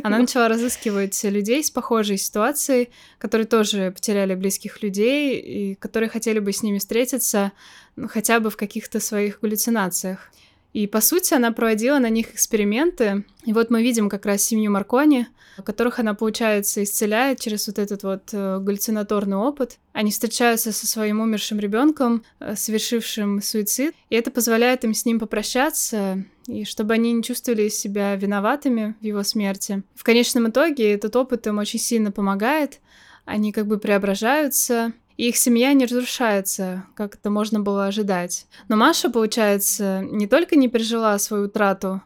она 0.02 0.18
начала 0.18 0.48
разыскивать 0.48 1.22
людей 1.22 1.62
с 1.62 1.70
похожей 1.70 2.18
ситуацией, 2.18 2.90
которые 3.18 3.46
тоже 3.46 3.92
потеряли 3.92 4.34
близких 4.34 4.82
людей 4.82 5.38
и 5.38 5.74
которые 5.76 6.10
хотели 6.10 6.40
бы 6.40 6.52
с 6.52 6.60
ними 6.64 6.78
встретиться 6.78 7.52
ну, 7.94 8.08
хотя 8.08 8.40
бы 8.40 8.50
в 8.50 8.56
каких-то 8.56 8.98
своих 8.98 9.38
галлюцинациях. 9.40 10.32
И, 10.72 10.88
по 10.88 11.00
сути, 11.00 11.34
она 11.34 11.52
проводила 11.52 12.00
на 12.00 12.10
них 12.10 12.34
эксперименты. 12.34 13.24
И 13.44 13.52
вот 13.52 13.70
мы 13.70 13.80
видим 13.80 14.10
как 14.10 14.26
раз 14.26 14.42
семью 14.42 14.72
Маркони, 14.72 15.28
которых 15.62 15.98
она, 15.98 16.14
получается, 16.14 16.82
исцеляет 16.82 17.40
через 17.40 17.66
вот 17.66 17.78
этот 17.78 18.02
вот 18.02 18.30
э, 18.32 18.58
галлюцинаторный 18.60 19.36
опыт. 19.36 19.78
Они 19.92 20.10
встречаются 20.10 20.72
со 20.72 20.86
своим 20.86 21.20
умершим 21.20 21.58
ребенком, 21.60 22.24
э, 22.40 22.56
совершившим 22.56 23.40
суицид, 23.42 23.94
и 24.10 24.16
это 24.16 24.30
позволяет 24.30 24.84
им 24.84 24.94
с 24.94 25.04
ним 25.04 25.20
попрощаться, 25.20 26.24
и 26.46 26.64
чтобы 26.64 26.94
они 26.94 27.12
не 27.12 27.22
чувствовали 27.22 27.68
себя 27.68 28.16
виноватыми 28.16 28.96
в 29.00 29.04
его 29.04 29.22
смерти. 29.22 29.82
В 29.94 30.04
конечном 30.04 30.48
итоге 30.48 30.92
этот 30.92 31.14
опыт 31.16 31.46
им 31.46 31.58
очень 31.58 31.78
сильно 31.78 32.10
помогает, 32.10 32.80
они 33.24 33.52
как 33.52 33.66
бы 33.66 33.78
преображаются, 33.78 34.92
и 35.16 35.28
их 35.28 35.36
семья 35.36 35.72
не 35.72 35.86
разрушается, 35.86 36.84
как 36.94 37.14
это 37.14 37.30
можно 37.30 37.60
было 37.60 37.86
ожидать. 37.86 38.46
Но 38.68 38.76
Маша, 38.76 39.10
получается, 39.10 40.00
не 40.02 40.26
только 40.26 40.56
не 40.56 40.68
пережила 40.68 41.16
свою 41.18 41.44
утрату, 41.44 42.02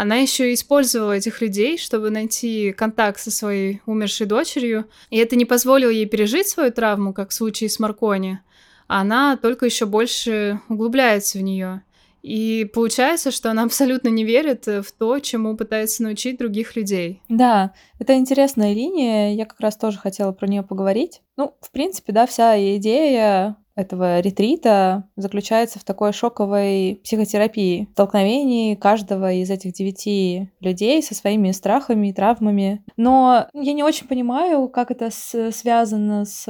она 0.00 0.16
еще 0.16 0.54
использовала 0.54 1.12
этих 1.12 1.42
людей, 1.42 1.76
чтобы 1.76 2.08
найти 2.08 2.72
контакт 2.72 3.20
со 3.20 3.30
своей 3.30 3.82
умершей 3.84 4.26
дочерью, 4.26 4.86
и 5.10 5.18
это 5.18 5.36
не 5.36 5.44
позволило 5.44 5.90
ей 5.90 6.06
пережить 6.06 6.48
свою 6.48 6.72
травму, 6.72 7.12
как 7.12 7.28
в 7.28 7.34
случае 7.34 7.68
с 7.68 7.78
Маркони, 7.78 8.40
она 8.86 9.36
только 9.36 9.66
еще 9.66 9.84
больше 9.84 10.58
углубляется 10.70 11.36
в 11.36 11.42
нее. 11.42 11.82
И 12.22 12.70
получается, 12.72 13.30
что 13.30 13.50
она 13.50 13.64
абсолютно 13.64 14.08
не 14.08 14.24
верит 14.24 14.66
в 14.66 14.86
то, 14.98 15.18
чему 15.18 15.54
пытается 15.54 16.02
научить 16.02 16.38
других 16.38 16.76
людей. 16.76 17.20
Да, 17.28 17.74
это 17.98 18.14
интересная 18.14 18.72
линия, 18.72 19.34
я 19.34 19.44
как 19.44 19.60
раз 19.60 19.76
тоже 19.76 19.98
хотела 19.98 20.32
про 20.32 20.46
нее 20.46 20.62
поговорить. 20.62 21.20
Ну, 21.36 21.54
в 21.60 21.70
принципе, 21.70 22.14
да, 22.14 22.26
вся 22.26 22.56
идея 22.76 23.56
этого 23.80 24.20
ретрита 24.20 25.04
заключается 25.16 25.78
в 25.78 25.84
такой 25.84 26.12
шоковой 26.12 27.00
психотерапии, 27.02 27.88
столкновении 27.92 28.74
каждого 28.74 29.32
из 29.32 29.50
этих 29.50 29.72
девяти 29.72 30.50
людей 30.60 31.02
со 31.02 31.14
своими 31.14 31.50
страхами 31.50 32.08
и 32.08 32.12
травмами. 32.12 32.84
Но 32.96 33.46
я 33.54 33.72
не 33.72 33.82
очень 33.82 34.06
понимаю, 34.06 34.68
как 34.68 34.90
это 34.90 35.10
с- 35.10 35.50
связано 35.52 36.24
с 36.24 36.44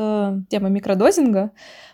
темой 0.51 0.71
микродозинга, 0.71 1.53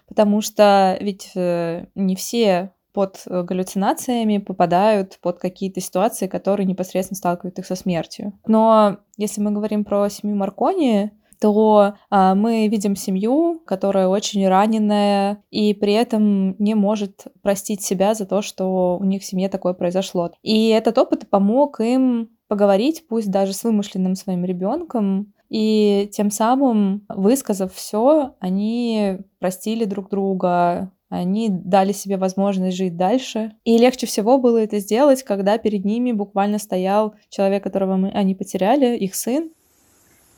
потому 0.08 0.40
что 0.40 0.96
ведь 1.00 1.30
э, 1.34 1.86
не 1.94 2.16
все 2.16 2.72
под 2.92 3.22
галлюцинациями 3.26 4.38
попадают 4.38 5.18
под 5.20 5.38
какие-то 5.38 5.80
ситуации, 5.82 6.28
которые 6.28 6.66
непосредственно 6.66 7.18
сталкивают 7.18 7.58
их 7.58 7.66
со 7.66 7.74
смертью. 7.74 8.32
Но 8.46 8.96
если 9.18 9.42
мы 9.42 9.50
говорим 9.50 9.84
про 9.84 10.08
семью 10.08 10.36
Маркони, 10.36 11.12
то 11.40 11.94
а, 12.10 12.34
мы 12.34 12.68
видим 12.68 12.96
семью, 12.96 13.62
которая 13.66 14.08
очень 14.08 14.46
раненая 14.46 15.42
и 15.50 15.74
при 15.74 15.92
этом 15.92 16.56
не 16.58 16.74
может 16.74 17.26
простить 17.42 17.82
себя 17.82 18.14
за 18.14 18.26
то, 18.26 18.42
что 18.42 18.98
у 19.00 19.04
них 19.04 19.22
в 19.22 19.26
семье 19.26 19.48
такое 19.48 19.74
произошло. 19.74 20.30
И 20.42 20.68
этот 20.68 20.98
опыт 20.98 21.28
помог 21.28 21.80
им 21.80 22.30
поговорить, 22.48 23.06
пусть 23.08 23.30
даже 23.30 23.52
с 23.52 23.64
вымышленным 23.64 24.14
своим 24.14 24.44
ребенком, 24.44 25.32
и 25.48 26.08
тем 26.12 26.30
самым, 26.30 27.04
высказав 27.08 27.72
все, 27.72 28.34
они 28.40 29.18
простили 29.38 29.84
друг 29.84 30.10
друга, 30.10 30.90
они 31.08 31.48
дали 31.50 31.92
себе 31.92 32.16
возможность 32.16 32.76
жить 32.76 32.96
дальше. 32.96 33.52
И 33.64 33.78
легче 33.78 34.06
всего 34.06 34.38
было 34.38 34.58
это 34.58 34.80
сделать, 34.80 35.22
когда 35.22 35.56
перед 35.58 35.84
ними 35.84 36.12
буквально 36.12 36.58
стоял 36.58 37.14
человек, 37.28 37.62
которого 37.62 37.96
мы, 37.96 38.10
они 38.10 38.34
потеряли, 38.34 38.96
их 38.96 39.14
сын, 39.14 39.50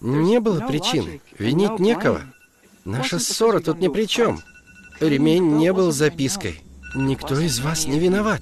Не 0.00 0.40
было 0.40 0.60
причины. 0.60 1.20
Винить 1.38 1.78
некого. 1.78 2.22
Наша 2.84 3.18
ссора 3.18 3.60
тут 3.60 3.80
ни 3.80 3.88
при 3.88 4.06
чем. 4.06 4.38
Ремень 5.00 5.56
не 5.56 5.72
был 5.72 5.92
запиской. 5.92 6.60
Никто 6.94 7.38
из 7.38 7.60
вас 7.60 7.86
не 7.86 7.98
виноват. 7.98 8.40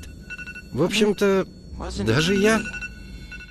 В 0.73 0.83
общем-то, 0.83 1.47
даже 2.05 2.35
я. 2.35 2.61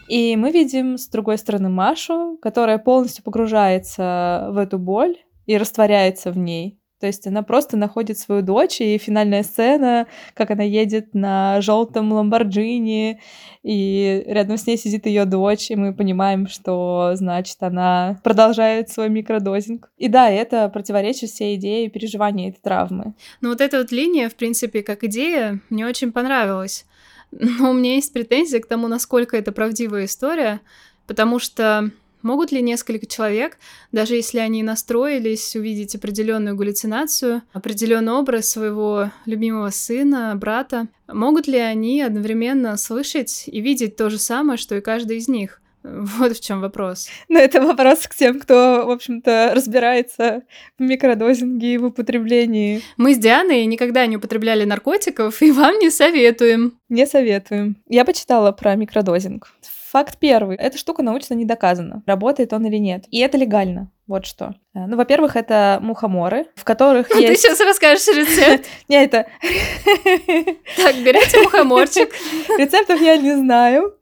И 0.07 0.35
мы 0.35 0.51
видим 0.51 0.97
с 0.97 1.07
другой 1.07 1.37
стороны 1.37 1.69
Машу, 1.69 2.37
которая 2.41 2.77
полностью 2.77 3.23
погружается 3.23 4.49
в 4.51 4.57
эту 4.57 4.77
боль 4.77 5.17
и 5.45 5.57
растворяется 5.57 6.31
в 6.31 6.37
ней. 6.37 6.79
То 6.99 7.07
есть 7.07 7.27
она 7.27 7.43
просто 7.43 7.75
находит 7.75 8.17
свою 8.17 8.41
дочь, 8.41 8.79
и 8.79 8.97
финальная 8.97 9.43
сцена, 9.43 10.07
как 10.33 10.51
она 10.51 10.63
едет 10.63 11.13
на 11.13 11.59
желтом 11.61 12.11
Ламборджини, 12.11 13.19
и 13.63 14.23
рядом 14.27 14.57
с 14.57 14.65
ней 14.65 14.77
сидит 14.77 15.05
ее 15.05 15.25
дочь, 15.25 15.69
и 15.71 15.75
мы 15.75 15.93
понимаем, 15.93 16.47
что 16.47 17.11
значит 17.15 17.57
она 17.61 18.19
продолжает 18.23 18.89
свой 18.89 19.09
микродозинг. 19.09 19.91
И 19.97 20.07
да, 20.07 20.29
это 20.29 20.69
противоречит 20.69 21.29
всей 21.29 21.55
идее 21.55 21.89
переживания 21.89 22.49
этой 22.49 22.61
травмы. 22.61 23.13
Но 23.41 23.49
вот 23.49 23.59
эта 23.59 23.79
вот 23.79 23.91
линия, 23.91 24.29
в 24.29 24.35
принципе, 24.35 24.81
как 24.81 25.03
идея, 25.03 25.59
мне 25.69 25.85
очень 25.85 26.11
понравилась. 26.11 26.85
Но 27.31 27.71
у 27.71 27.73
меня 27.73 27.95
есть 27.95 28.13
претензия 28.13 28.61
к 28.61 28.67
тому, 28.67 28.87
насколько 28.87 29.35
это 29.35 29.51
правдивая 29.51 30.05
история, 30.05 30.61
потому 31.07 31.39
что 31.39 31.91
могут 32.25 32.51
ли 32.51 32.61
несколько 32.61 33.05
человек, 33.05 33.59
даже 33.91 34.15
если 34.15 34.39
они 34.39 34.63
настроились 34.63 35.55
увидеть 35.55 35.95
определенную 35.95 36.55
галлюцинацию, 36.55 37.43
определенный 37.53 38.13
образ 38.13 38.49
своего 38.49 39.11
любимого 39.27 39.69
сына, 39.69 40.35
брата, 40.35 40.87
могут 41.07 41.47
ли 41.47 41.59
они 41.59 42.01
одновременно 42.01 42.75
слышать 42.77 43.43
и 43.45 43.61
видеть 43.61 43.95
то 43.95 44.09
же 44.09 44.17
самое, 44.17 44.57
что 44.57 44.75
и 44.75 44.81
каждый 44.81 45.17
из 45.17 45.27
них? 45.27 45.61
Вот 45.83 46.35
в 46.35 46.41
чем 46.41 46.61
вопрос. 46.61 47.09
Но 47.29 47.37
это 47.37 47.61
вопрос 47.61 48.07
к 48.07 48.15
тем, 48.15 48.39
кто, 48.39 48.85
в 48.87 48.89
общем-то, 48.89 49.51
разбирается 49.53 50.41
в 50.79 50.81
микродозинге 50.81 51.75
и 51.75 51.77
в 51.77 51.85
употреблении. 51.85 52.81
Мы 52.97 53.13
с 53.13 53.19
Дианой 53.19 53.67
никогда 53.67 54.07
не 54.07 54.17
употребляли 54.17 54.65
наркотиков 54.65 55.43
и 55.43 55.51
вам 55.51 55.77
не 55.77 55.91
советуем. 55.91 56.79
Не 56.89 57.05
советуем. 57.05 57.77
Я 57.87 58.03
почитала 58.03 58.51
про 58.51 58.75
микродозинг. 58.75 59.53
Факт 59.95 60.17
первый. 60.19 60.57
Эта 60.57 60.77
штука 60.77 61.03
научно 61.03 61.35
не 61.35 61.45
доказана, 61.45 62.03
работает 62.05 62.51
он 62.51 62.65
или 62.65 62.75
нет. 62.75 63.05
И 63.11 63.19
это 63.19 63.37
легально. 63.37 63.93
Вот 64.07 64.25
что. 64.25 64.53
Э, 64.75 64.85
Ну, 64.87 64.97
во-первых, 64.97 65.35
это 65.35 65.79
мухоморы, 65.81 66.47
в 66.55 66.63
которых 66.63 67.07
Ты 67.09 67.21
есть... 67.21 67.41
сейчас 67.41 67.59
расскажешь 67.61 68.07
рецепт. 68.07 68.65
Не, 68.89 69.03
это... 69.03 69.25
Так, 70.75 70.95
берете 70.97 71.41
мухоморчик. 71.41 72.11
Рецептов 72.57 73.01
я 73.01 73.17
не 73.17 73.35
знаю. 73.35 73.95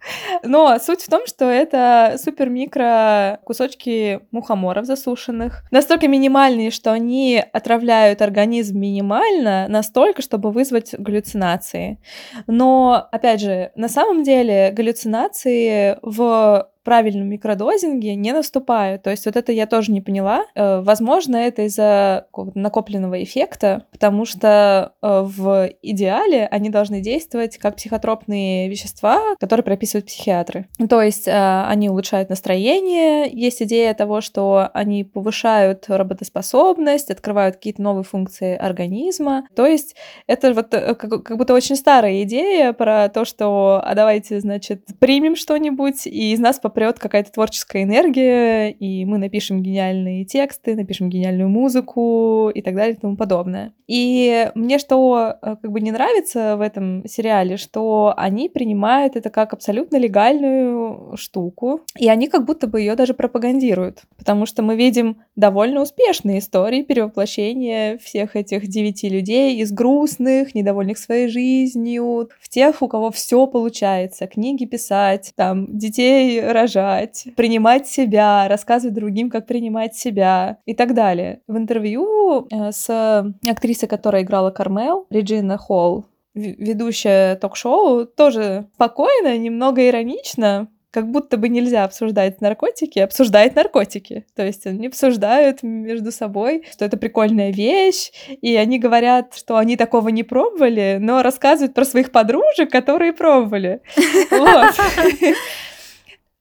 Но 0.44 0.77
суть 0.80 1.01
в 1.01 1.10
том, 1.10 1.27
что 1.27 1.46
это 1.46 2.15
супер-микро 2.18 3.39
кусочки 3.44 4.22
мухоморов 4.32 4.86
засушенных. 4.86 5.63
Настолько 5.72 6.08
минимальные, 6.08 6.72
что 6.72 6.92
они 6.92 7.44
отравляют 7.53 8.22
организм 8.22 8.80
минимально, 8.80 9.68
настолько, 9.70 10.22
чтобы 10.22 10.51
вызвать 10.51 10.96
галлюцинации. 10.98 12.00
Но, 12.48 13.08
опять 13.12 13.42
же, 13.42 13.72
на 13.75 13.88
самом 13.88 14.24
деле 14.24 14.72
галлюцинации 14.72 15.98
в 16.01 16.70
правильном 16.84 17.30
микродозинге 17.30 18.15
не 18.15 18.32
наступают. 18.34 19.03
То 19.03 19.10
есть 19.10 19.25
вот 19.25 19.36
это 19.36 19.51
я 19.51 19.65
тоже 19.65 19.92
не 19.92 20.01
поняла. 20.01 20.46
Э, 20.63 20.82
Возможно, 20.82 21.38
это 21.38 21.63
из-за 21.63 22.27
накопленного 22.55 23.24
эффекта, 23.24 23.86
потому 23.91 24.25
что 24.25 24.93
э, 25.01 25.22
в 25.25 25.70
идеале 25.82 26.48
они 26.48 26.70
должны 26.70 27.01
действовать 27.01 27.58
как 27.58 27.75
психотропные 27.75 28.70
вещества, 28.70 29.20
которые 29.39 29.63
прописывают 29.63 30.08
психиатры. 30.08 30.67
То 30.89 31.01
есть 31.01 31.27
э, 31.27 31.63
они 31.67 31.89
улучшают 31.89 32.29
настроение, 32.29 33.29
есть 33.32 33.62
идея 33.62 33.93
того, 33.93 34.22
что 34.22 34.70
они 34.74 35.03
повышают 35.03 35.86
работоспособность, 35.88 37.10
открывают 37.12 37.55
какие-то 37.55 37.82
новые 37.82 38.03
функции 38.03 38.55
организма. 38.55 39.48
То 39.55 39.65
есть 39.65 39.96
это 40.27 40.53
вот 40.53 40.70
как, 40.70 41.38
будто 41.38 41.53
очень 41.53 41.75
старая 41.75 42.24
идея 42.24 42.74
про 42.74 43.10
то, 43.10 43.25
что 43.25 43.82
а 43.84 43.96
давайте, 43.96 44.39
значит, 44.39 44.86
примем 45.00 45.36
что-нибудь, 45.36 46.08
и 46.08 46.34
из 46.34 46.39
нас 46.39 46.60
попрет 46.60 47.00
какая-то 47.00 47.32
творческая 47.32 47.84
энергия, 47.84 48.70
и 48.70 49.05
мы 49.05 49.17
напишем 49.17 49.62
гениальные 49.62 50.25
тексты, 50.53 50.75
напишем 50.75 51.10
гениальную 51.10 51.50
музыку 51.50 52.50
и 52.53 52.62
так 52.62 52.75
далее 52.75 52.95
и 52.95 53.00
тому 53.00 53.15
подобное. 53.15 53.74
И 53.88 54.50
мне 54.55 54.79
что 54.79 55.36
э, 55.41 55.55
как 55.62 55.72
бы 55.72 55.81
не 55.81 55.91
нравится 55.91 56.55
в 56.57 56.62
этом 56.62 57.07
сериале, 57.07 57.57
что 57.57 58.13
они 58.17 58.50
принимают 58.50 59.15
это 59.15 59.29
как 59.29 59.53
абсолютно 59.53 59.98
легальную 59.98 61.17
штуку, 61.17 61.81
и 61.98 62.10
они 62.10 62.27
как 62.27 62.45
будто 62.45 62.67
бы 62.67 62.79
ее 62.79 62.95
даже 62.95 63.13
пропагандируют, 63.13 64.03
потому 64.17 64.45
что 64.45 64.63
мы 64.63 64.75
видим 64.75 65.17
довольно 65.36 65.81
успешные 65.81 66.39
истории 66.39 66.83
перевоплощения 66.83 67.98
всех 67.98 68.36
этих 68.36 68.67
девяти 68.67 69.10
людей 69.10 69.57
из 69.57 69.72
грустных, 69.72 70.55
недовольных 70.55 70.98
своей 70.98 71.27
жизнью, 71.27 72.29
в 72.39 72.50
тех, 72.50 72.81
у 72.81 72.88
кого 72.88 73.12
все 73.12 73.48
получается, 73.48 74.27
книги 74.27 74.65
писать, 74.65 75.33
там, 75.36 75.77
детей 75.77 76.41
рожать, 76.41 77.27
принимать 77.36 77.88
себя, 77.88 78.48
рассказывать 78.48 78.95
другим, 78.95 79.29
как 79.29 79.45
принимать 79.45 79.95
себя 79.95 80.43
и 80.66 80.74
так 80.74 80.94
далее. 80.94 81.42
В 81.48 81.58
интервью 81.58 82.48
э, 82.52 82.72
с 82.72 83.34
актрисой, 83.48 83.90
которая 83.90 84.24
играла 84.24 84.52
Кармел, 84.52 85.06
Реджина 85.10 85.58
Холл, 85.58 86.06
ведущая 86.34 87.36
ток-шоу, 87.36 88.06
тоже 88.06 88.66
спокойно, 88.74 89.38
немного 89.38 89.88
иронично, 89.88 90.68
как 90.94 91.10
будто 91.10 91.38
бы 91.38 91.50
нельзя 91.50 91.86
обсуждать 91.86 92.40
наркотики, 92.40 93.00
обсуждает 93.00 93.56
наркотики. 93.56 94.26
То 94.36 94.46
есть 94.46 94.68
они 94.68 94.88
обсуждают 94.88 95.64
между 95.64 96.12
собой, 96.12 96.66
что 96.72 96.86
это 96.86 96.98
прикольная 96.98 97.52
вещь, 97.52 98.12
и 98.42 98.56
они 98.56 98.78
говорят, 98.78 99.34
что 99.36 99.58
они 99.58 99.76
такого 99.76 100.10
не 100.10 100.22
пробовали, 100.22 100.98
но 101.02 101.24
рассказывают 101.24 101.74
про 101.74 101.84
своих 101.84 102.12
подружек, 102.12 102.70
которые 102.72 103.12
пробовали. 103.14 103.82
Вот. 104.32 104.76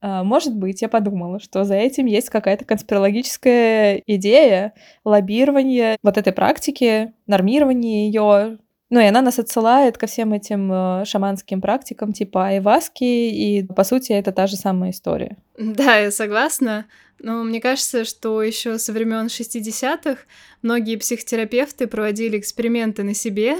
А, 0.03 0.21
Может 0.25 0.53
быть, 0.53 0.81
я 0.81 0.89
подумала, 0.89 1.39
что 1.39 1.63
за 1.63 1.75
этим 1.75 2.07
есть 2.07 2.29
какая-то 2.29 2.65
конспирологическая 2.65 4.03
идея 4.05 4.73
лоббирования 5.05 5.97
вот 6.03 6.17
этой 6.17 6.33
практики, 6.33 7.13
нормирования 7.25 8.07
ее. 8.07 8.57
Ну 8.89 8.99
и 8.99 9.05
она 9.05 9.21
нас 9.21 9.39
отсылает 9.39 9.97
ко 9.97 10.05
всем 10.05 10.33
этим 10.33 10.69
э, 10.71 11.05
шаманским 11.05 11.61
практикам 11.61 12.11
типа 12.11 12.47
айваски, 12.47 13.03
и 13.03 13.63
по 13.63 13.85
сути 13.85 14.11
это 14.11 14.33
та 14.33 14.45
же 14.45 14.57
самая 14.57 14.91
история. 14.91 15.37
Да, 15.57 15.95
я 15.95 16.11
согласна. 16.11 16.85
Но 17.19 17.41
мне 17.43 17.61
кажется, 17.61 18.03
что 18.03 18.43
еще 18.43 18.77
со 18.79 18.91
времен 18.91 19.27
60-х 19.27 20.17
многие 20.61 20.97
психотерапевты 20.97 21.87
проводили 21.87 22.37
эксперименты 22.37 23.03
на 23.03 23.13
себе, 23.13 23.55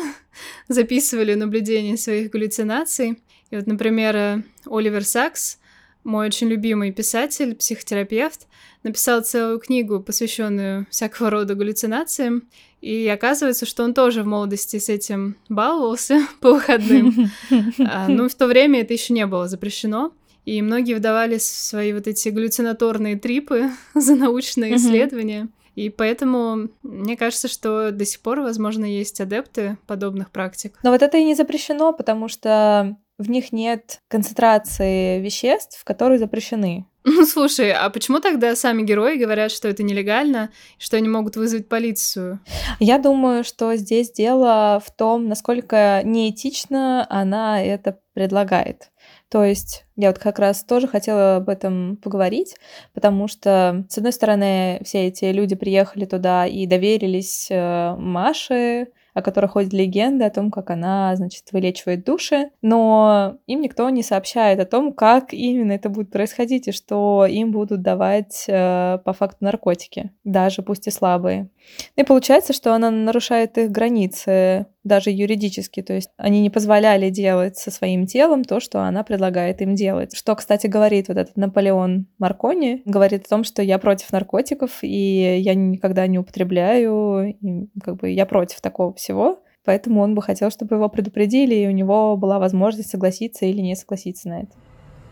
записывали 0.67 1.35
наблюдения 1.35 1.95
своих 1.95 2.31
галлюцинаций. 2.31 3.23
И 3.49 3.55
вот, 3.55 3.65
например, 3.65 4.15
э, 4.17 4.41
Оливер 4.65 5.05
Сакс, 5.05 5.59
мой 6.03 6.27
очень 6.27 6.47
любимый 6.47 6.91
писатель, 6.91 7.55
психотерапевт, 7.55 8.47
написал 8.83 9.21
целую 9.21 9.59
книгу, 9.59 10.01
посвященную 10.01 10.87
всякого 10.89 11.29
рода 11.29 11.55
галлюцинациям. 11.55 12.43
И 12.81 13.07
оказывается, 13.07 13.65
что 13.65 13.83
он 13.83 13.93
тоже 13.93 14.23
в 14.23 14.27
молодости 14.27 14.77
с 14.77 14.89
этим 14.89 15.37
баловался 15.49 16.27
по 16.41 16.53
выходным. 16.53 17.31
А, 17.79 18.07
Ну, 18.07 18.27
в 18.27 18.35
то 18.35 18.47
время 18.47 18.81
это 18.81 18.93
еще 18.93 19.13
не 19.13 19.25
было 19.25 19.47
запрещено. 19.47 20.13
И 20.45 20.61
многие 20.61 20.95
вдавались 20.95 21.43
в 21.43 21.55
свои 21.55 21.93
вот 21.93 22.07
эти 22.07 22.29
галлюцинаторные 22.29 23.17
трипы 23.17 23.69
за 23.95 24.15
научные 24.15 24.75
исследования. 24.75 25.47
И 25.75 25.89
поэтому 25.89 26.69
мне 26.83 27.17
кажется, 27.17 27.47
что 27.47 27.91
до 27.91 28.05
сих 28.05 28.19
пор, 28.19 28.41
возможно, 28.41 28.85
есть 28.85 29.19
адепты 29.21 29.77
подобных 29.87 30.29
практик. 30.29 30.77
Но 30.83 30.91
вот 30.91 31.01
это 31.01 31.17
и 31.17 31.23
не 31.23 31.33
запрещено, 31.33 31.93
потому 31.93 32.27
что 32.27 32.95
в 33.17 33.29
них 33.29 33.51
нет 33.51 34.01
концентрации 34.07 35.19
веществ, 35.19 35.83
которые 35.83 36.19
запрещены. 36.19 36.85
Ну, 37.05 37.25
слушай, 37.25 37.71
а 37.73 37.89
почему 37.89 38.21
тогда 38.21 38.55
сами 38.55 38.81
герои 38.81 39.17
говорят, 39.17 39.51
что 39.51 39.67
это 39.67 39.83
нелегально, 39.83 40.51
что 40.77 40.95
они 40.95 41.09
могут 41.09 41.35
вызвать 41.35 41.67
полицию? 41.67 42.39
Я 42.79 42.97
думаю, 42.97 43.43
что 43.43 43.75
здесь 43.75 44.11
дело 44.11 44.81
в 44.85 44.89
том, 44.95 45.27
насколько 45.27 46.01
неэтично 46.05 47.05
она 47.09 47.61
это 47.61 47.99
предлагает. 48.13 48.89
То 49.29 49.43
есть 49.43 49.85
я 49.97 50.09
вот 50.09 50.19
как 50.19 50.39
раз 50.39 50.63
тоже 50.63 50.87
хотела 50.87 51.37
об 51.37 51.49
этом 51.49 51.97
поговорить, 51.97 52.55
потому 52.93 53.27
что, 53.27 53.85
с 53.89 53.97
одной 53.97 54.13
стороны, 54.13 54.79
все 54.85 55.07
эти 55.07 55.25
люди 55.25 55.55
приехали 55.55 56.05
туда 56.05 56.45
и 56.45 56.65
доверились 56.67 57.47
э, 57.49 57.95
Маше, 57.97 58.87
о 59.13 59.21
которой 59.21 59.47
ходит 59.47 59.73
легенда 59.73 60.27
о 60.27 60.29
том, 60.29 60.51
как 60.51 60.69
она, 60.69 61.15
значит, 61.15 61.51
вылечивает 61.51 62.03
души, 62.03 62.49
но 62.61 63.37
им 63.47 63.61
никто 63.61 63.89
не 63.89 64.03
сообщает 64.03 64.59
о 64.59 64.65
том, 64.65 64.93
как 64.93 65.33
именно 65.33 65.73
это 65.73 65.89
будет 65.89 66.11
происходить 66.11 66.67
и 66.67 66.71
что 66.71 67.25
им 67.25 67.51
будут 67.51 67.81
давать 67.81 68.45
э, 68.47 68.99
по 69.03 69.13
факту 69.13 69.37
наркотики, 69.41 70.11
даже 70.23 70.61
пусть 70.61 70.87
и 70.87 70.91
слабые. 70.91 71.49
И 71.95 72.03
получается, 72.03 72.53
что 72.53 72.73
она 72.73 72.91
нарушает 72.91 73.57
их 73.57 73.71
границы, 73.71 74.67
даже 74.83 75.09
юридически, 75.11 75.81
то 75.81 75.93
есть 75.93 76.09
они 76.17 76.41
не 76.41 76.49
позволяли 76.49 77.09
делать 77.09 77.57
со 77.57 77.71
своим 77.71 78.05
телом 78.05 78.43
то, 78.43 78.59
что 78.59 78.81
она 78.81 79.03
предлагает 79.03 79.61
им 79.61 79.75
делать. 79.75 80.15
Что, 80.15 80.35
кстати, 80.35 80.67
говорит 80.67 81.07
вот 81.07 81.17
этот 81.17 81.37
Наполеон 81.37 82.07
Маркони, 82.17 82.81
говорит 82.85 83.25
о 83.25 83.29
том, 83.29 83.43
что 83.43 83.61
я 83.61 83.79
против 83.79 84.11
наркотиков, 84.11 84.79
и 84.81 85.37
я 85.39 85.55
никогда 85.55 86.05
не 86.07 86.19
употребляю, 86.19 87.35
и 87.39 87.67
как 87.81 87.97
бы 87.97 88.09
я 88.09 88.25
против 88.25 88.61
такого 88.61 88.93
всего. 88.93 89.39
Поэтому 89.65 90.01
он 90.01 90.13
бы 90.13 90.21
хотел, 90.21 90.51
чтобы 90.51 90.75
его 90.75 90.89
предупредили, 90.89 91.55
и 91.55 91.67
у 91.67 91.71
него 91.71 92.17
была 92.17 92.37
возможность 92.37 92.89
согласиться 92.89 93.45
или 93.45 93.61
не 93.61 93.75
согласиться 93.75 94.27
на 94.27 94.41
это. 94.41 94.51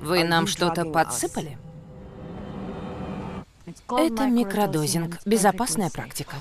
Вы 0.01 0.25
нам 0.25 0.47
что-то 0.47 0.83
подсыпали? 0.83 1.57
Это 3.87 4.27
микродозинг. 4.27 5.19
Безопасная 5.25 5.89
практика. 5.89 6.35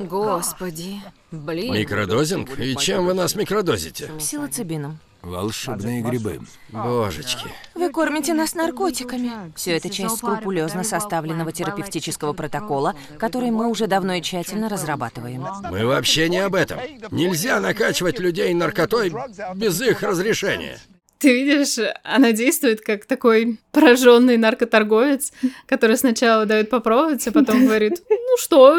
Господи. 0.00 0.96
Блин. 1.32 1.72
Микродозинг? 1.72 2.58
И 2.60 2.76
чем 2.76 3.06
вы 3.06 3.14
нас 3.14 3.34
микродозите? 3.34 4.10
Псилоцибином. 4.18 4.98
Волшебные 5.22 6.02
грибы. 6.02 6.40
Божечки. 6.70 7.46
Вы 7.74 7.90
кормите 7.90 8.34
нас 8.34 8.54
наркотиками. 8.54 9.30
Все 9.56 9.76
это 9.76 9.88
часть 9.88 10.18
скрупулезно 10.18 10.84
составленного 10.84 11.52
терапевтического 11.52 12.34
протокола, 12.34 12.94
который 13.18 13.50
мы 13.50 13.68
уже 13.68 13.86
давно 13.86 14.14
и 14.14 14.22
тщательно 14.22 14.68
разрабатываем. 14.68 15.46
Мы 15.70 15.86
вообще 15.86 16.28
не 16.28 16.38
об 16.38 16.54
этом. 16.54 16.78
Нельзя 17.10 17.60
накачивать 17.60 18.18
людей 18.18 18.52
наркотой 18.52 19.12
без 19.54 19.80
их 19.80 20.02
разрешения. 20.02 20.78
Ты 21.18 21.44
видишь, 21.44 21.78
она 22.02 22.32
действует 22.32 22.80
как 22.80 23.04
такой 23.04 23.60
пораженный 23.70 24.36
наркоторговец, 24.36 25.32
который 25.66 25.96
сначала 25.96 26.46
дает 26.46 26.68
попробовать, 26.68 27.24
а 27.28 27.30
потом 27.30 27.64
говорит, 27.64 28.02
ну 28.10 28.36
что, 28.38 28.76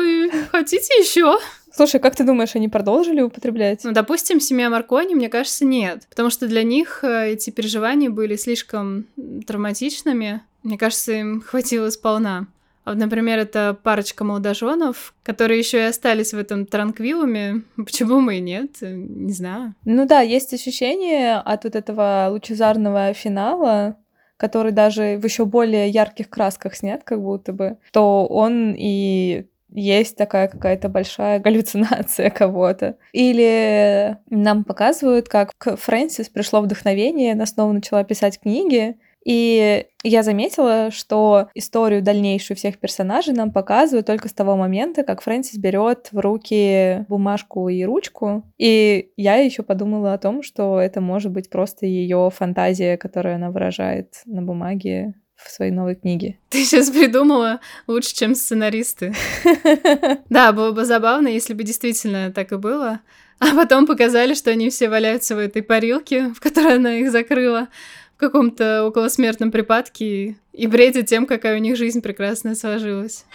хотите 0.51 0.93
еще? 0.99 1.39
Слушай, 1.75 1.99
как 1.99 2.15
ты 2.15 2.23
думаешь, 2.23 2.55
они 2.55 2.69
продолжили 2.69 3.21
употреблять? 3.21 3.83
Ну, 3.83 3.91
допустим, 3.93 4.39
семья 4.39 4.69
Маркони, 4.69 5.15
мне 5.15 5.27
кажется, 5.27 5.65
нет. 5.65 6.05
Потому 6.09 6.29
что 6.29 6.47
для 6.47 6.61
них 6.61 7.03
э, 7.03 7.31
эти 7.31 7.49
переживания 7.49 8.11
были 8.11 8.35
слишком 8.35 9.07
травматичными. 9.47 10.41
Мне 10.61 10.77
кажется, 10.77 11.13
им 11.13 11.41
хватило 11.45 11.89
сполна. 11.89 12.47
А 12.83 12.91
вот, 12.91 12.99
например, 12.99 13.39
это 13.39 13.75
парочка 13.81 14.23
молодоженов, 14.23 15.15
которые 15.23 15.57
еще 15.57 15.77
и 15.79 15.87
остались 15.87 16.33
в 16.33 16.37
этом 16.37 16.67
транквилуме. 16.67 17.63
Почему 17.75 18.19
мы 18.19 18.37
и 18.37 18.41
нет? 18.41 18.77
Э, 18.81 18.93
Не 18.93 19.33
знаю. 19.33 19.73
Ну 19.83 20.05
да, 20.05 20.21
есть 20.21 20.53
ощущение 20.53 21.37
от 21.37 21.63
вот 21.63 21.75
этого 21.75 22.27
лучезарного 22.29 23.13
финала, 23.13 23.97
который 24.37 24.73
даже 24.73 25.17
в 25.17 25.23
еще 25.23 25.45
более 25.45 25.89
ярких 25.89 26.29
красках 26.29 26.75
снят, 26.75 27.01
как 27.03 27.21
будто 27.21 27.53
бы, 27.53 27.77
то 27.91 28.27
он 28.27 28.75
и 28.77 29.45
есть 29.73 30.17
такая 30.17 30.47
какая-то 30.47 30.89
большая 30.89 31.39
галлюцинация 31.43 32.29
кого-то. 32.29 32.97
Или 33.11 34.17
нам 34.29 34.63
показывают, 34.63 35.27
как 35.27 35.51
к 35.57 35.75
Фрэнсис 35.75 36.29
пришло 36.29 36.61
вдохновение, 36.61 37.33
она 37.33 37.45
снова 37.45 37.71
начала 37.71 38.03
писать 38.03 38.39
книги, 38.39 38.95
и 39.25 39.85
я 40.03 40.23
заметила, 40.23 40.91
что 40.91 41.49
историю 41.53 42.01
дальнейшую 42.01 42.57
всех 42.57 42.77
персонажей 42.77 43.33
нам 43.33 43.51
показывают 43.51 44.05
только 44.05 44.27
с 44.27 44.33
того 44.33 44.57
момента, 44.57 45.03
как 45.03 45.21
Фрэнсис 45.21 45.57
берет 45.57 46.09
в 46.11 46.19
руки 46.19 47.05
бумажку 47.07 47.69
и 47.69 47.83
ручку. 47.83 48.43
И 48.57 49.11
я 49.15 49.35
еще 49.35 49.63
подумала 49.63 50.13
о 50.13 50.17
том, 50.17 50.43
что 50.43 50.79
это 50.79 50.99
может 50.99 51.31
быть 51.31 51.49
просто 51.49 51.85
ее 51.85 52.29
фантазия, 52.33 52.97
которую 52.97 53.35
она 53.35 53.49
выражает 53.49 54.21
на 54.25 54.41
бумаге 54.41 55.13
в 55.45 55.51
своей 55.51 55.71
новой 55.71 55.95
книге. 55.95 56.37
Ты 56.49 56.63
сейчас 56.63 56.89
придумала 56.89 57.59
лучше, 57.87 58.15
чем 58.15 58.35
сценаристы. 58.35 59.13
Да, 60.29 60.51
было 60.51 60.71
бы 60.71 60.85
забавно, 60.85 61.27
если 61.27 61.53
бы 61.53 61.63
действительно 61.63 62.31
так 62.31 62.51
и 62.51 62.57
было. 62.57 62.99
А 63.39 63.55
потом 63.55 63.85
показали, 63.85 64.33
что 64.33 64.51
они 64.51 64.69
все 64.69 64.89
валяются 64.89 65.35
в 65.35 65.39
этой 65.39 65.61
парилке, 65.61 66.29
в 66.29 66.39
которой 66.39 66.75
она 66.75 66.95
их 66.95 67.11
закрыла 67.11 67.67
в 68.15 68.19
каком-то 68.19 68.85
околосмертном 68.85 69.51
припадке 69.51 70.37
и 70.53 70.67
бредят 70.67 71.07
тем, 71.07 71.25
какая 71.25 71.57
у 71.57 71.59
них 71.59 71.75
жизнь 71.75 72.01
прекрасная 72.01 72.55
сложилась. 72.55 73.25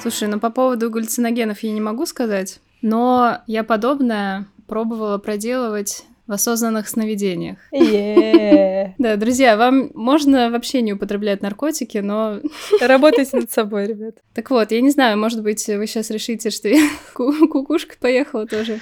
Слушай, 0.00 0.28
ну 0.28 0.40
по 0.40 0.50
поводу 0.50 0.90
галлюциногенов 0.90 1.62
я 1.62 1.72
не 1.72 1.80
могу 1.80 2.06
сказать, 2.06 2.60
но 2.80 3.42
я 3.46 3.64
подобное 3.64 4.46
пробовала 4.66 5.18
проделывать 5.18 6.04
в 6.30 6.32
осознанных 6.32 6.88
сновидениях. 6.88 7.58
Yeah. 7.72 8.92
Да, 8.98 9.16
друзья, 9.16 9.56
вам 9.56 9.90
можно 9.94 10.48
вообще 10.48 10.80
не 10.80 10.92
употреблять 10.92 11.42
наркотики, 11.42 11.98
но... 11.98 12.38
Работайте 12.80 13.36
над 13.36 13.50
собой, 13.50 13.88
ребят. 13.88 14.14
Так 14.32 14.48
вот, 14.50 14.70
я 14.70 14.80
не 14.80 14.90
знаю, 14.90 15.18
может 15.18 15.42
быть, 15.42 15.66
вы 15.66 15.88
сейчас 15.88 16.08
решите, 16.10 16.50
что 16.50 16.68
я 16.68 16.88
кукушка 17.14 17.96
поехала 17.98 18.46
тоже. 18.46 18.78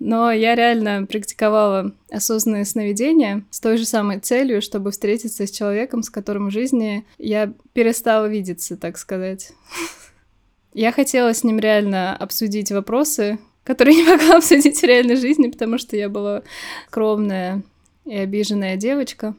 Но 0.00 0.32
я 0.32 0.56
реально 0.56 1.06
практиковала 1.06 1.94
осознанные 2.10 2.64
сновидения 2.64 3.44
с 3.50 3.60
той 3.60 3.76
же 3.76 3.84
самой 3.84 4.18
целью, 4.18 4.60
чтобы 4.60 4.90
встретиться 4.90 5.46
с 5.46 5.52
человеком, 5.52 6.02
с 6.02 6.10
которым 6.10 6.48
в 6.48 6.52
жизни 6.52 7.06
я 7.18 7.52
перестала 7.72 8.26
видеться, 8.26 8.76
так 8.76 8.98
сказать. 8.98 9.52
Я 10.76 10.90
хотела 10.90 11.32
с 11.32 11.44
ним 11.44 11.60
реально 11.60 12.16
обсудить 12.16 12.72
вопросы, 12.72 13.38
которые 13.64 13.96
не 13.96 14.04
могла 14.04 14.36
обсудить 14.36 14.78
в 14.78 14.84
реальной 14.84 15.16
жизни, 15.16 15.48
потому 15.48 15.78
что 15.78 15.96
я 15.96 16.08
была 16.08 16.42
скромная 16.88 17.62
и 18.04 18.14
обиженная 18.14 18.76
девочка. 18.76 19.34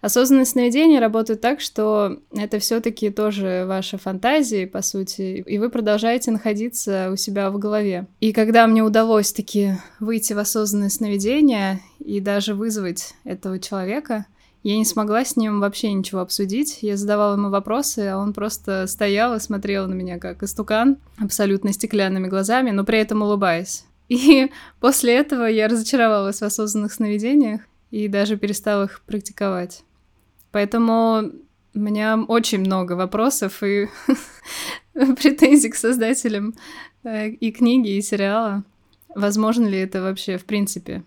Осознанное 0.00 0.44
сновидение 0.44 1.00
работает 1.00 1.40
так, 1.40 1.62
что 1.62 2.18
это 2.36 2.58
все-таки 2.58 3.08
тоже 3.08 3.64
ваши 3.66 3.96
фантазии, 3.96 4.66
по 4.66 4.82
сути, 4.82 5.42
и 5.46 5.58
вы 5.58 5.70
продолжаете 5.70 6.30
находиться 6.30 7.08
у 7.10 7.16
себя 7.16 7.50
в 7.50 7.58
голове. 7.58 8.06
И 8.20 8.34
когда 8.34 8.66
мне 8.66 8.82
удалось 8.82 9.32
таки 9.32 9.72
выйти 10.00 10.34
в 10.34 10.38
осознанное 10.38 10.90
сновидение 10.90 11.80
и 12.00 12.20
даже 12.20 12.52
вызвать 12.52 13.14
этого 13.24 13.58
человека, 13.58 14.26
я 14.64 14.78
не 14.78 14.86
смогла 14.86 15.26
с 15.26 15.36
ним 15.36 15.60
вообще 15.60 15.92
ничего 15.92 16.22
обсудить. 16.22 16.78
Я 16.80 16.96
задавала 16.96 17.34
ему 17.34 17.50
вопросы, 17.50 18.08
а 18.08 18.18
он 18.18 18.32
просто 18.32 18.86
стоял 18.86 19.36
и 19.36 19.40
смотрел 19.40 19.86
на 19.86 19.92
меня 19.92 20.18
как 20.18 20.42
истукан, 20.42 20.96
абсолютно 21.18 21.74
стеклянными 21.74 22.28
глазами, 22.28 22.70
но 22.70 22.82
при 22.82 22.98
этом 22.98 23.20
улыбаясь. 23.20 23.84
И 24.08 24.50
после 24.80 25.16
этого 25.16 25.44
я 25.44 25.68
разочаровалась 25.68 26.38
в 26.38 26.44
осознанных 26.44 26.94
сновидениях 26.94 27.60
и 27.90 28.08
даже 28.08 28.38
перестала 28.38 28.84
их 28.84 29.02
практиковать. 29.02 29.84
Поэтому 30.50 31.30
у 31.74 31.78
меня 31.78 32.18
очень 32.26 32.60
много 32.60 32.94
вопросов 32.94 33.62
и 33.62 33.88
претензий 34.94 35.68
к 35.68 35.76
создателям 35.76 36.54
э, 37.02 37.28
и 37.28 37.52
книги, 37.52 37.90
и 37.90 38.00
сериала. 38.00 38.64
Возможно 39.14 39.66
ли 39.66 39.78
это 39.78 40.02
вообще 40.02 40.36
в 40.38 40.44
принципе? 40.44 41.02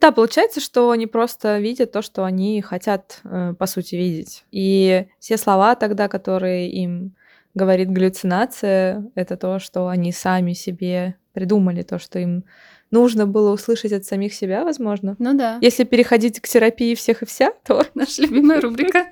Да, 0.00 0.12
получается, 0.12 0.60
что 0.60 0.90
они 0.90 1.06
просто 1.06 1.58
видят 1.58 1.92
то, 1.92 2.02
что 2.02 2.24
они 2.24 2.60
хотят, 2.62 3.20
э, 3.24 3.54
по 3.58 3.66
сути, 3.66 3.94
видеть. 3.94 4.44
И 4.50 5.06
все 5.18 5.36
слова 5.36 5.74
тогда, 5.74 6.08
которые 6.08 6.70
им 6.70 7.14
говорит 7.54 7.90
галлюцинация, 7.90 9.04
это 9.14 9.36
то, 9.36 9.58
что 9.58 9.88
они 9.88 10.12
сами 10.12 10.52
себе 10.52 11.16
придумали, 11.32 11.82
то, 11.82 11.98
что 11.98 12.18
им 12.18 12.44
нужно 12.92 13.26
было 13.26 13.52
услышать 13.52 13.92
от 13.92 14.04
самих 14.04 14.32
себя, 14.32 14.64
возможно. 14.64 15.16
Ну 15.18 15.34
да. 15.34 15.58
Если 15.60 15.82
переходить 15.82 16.40
к 16.40 16.46
терапии 16.46 16.94
всех 16.94 17.22
и 17.22 17.26
вся, 17.26 17.52
то... 17.66 17.84
Наша 17.94 18.22
любимая 18.22 18.60
рубрика. 18.60 19.06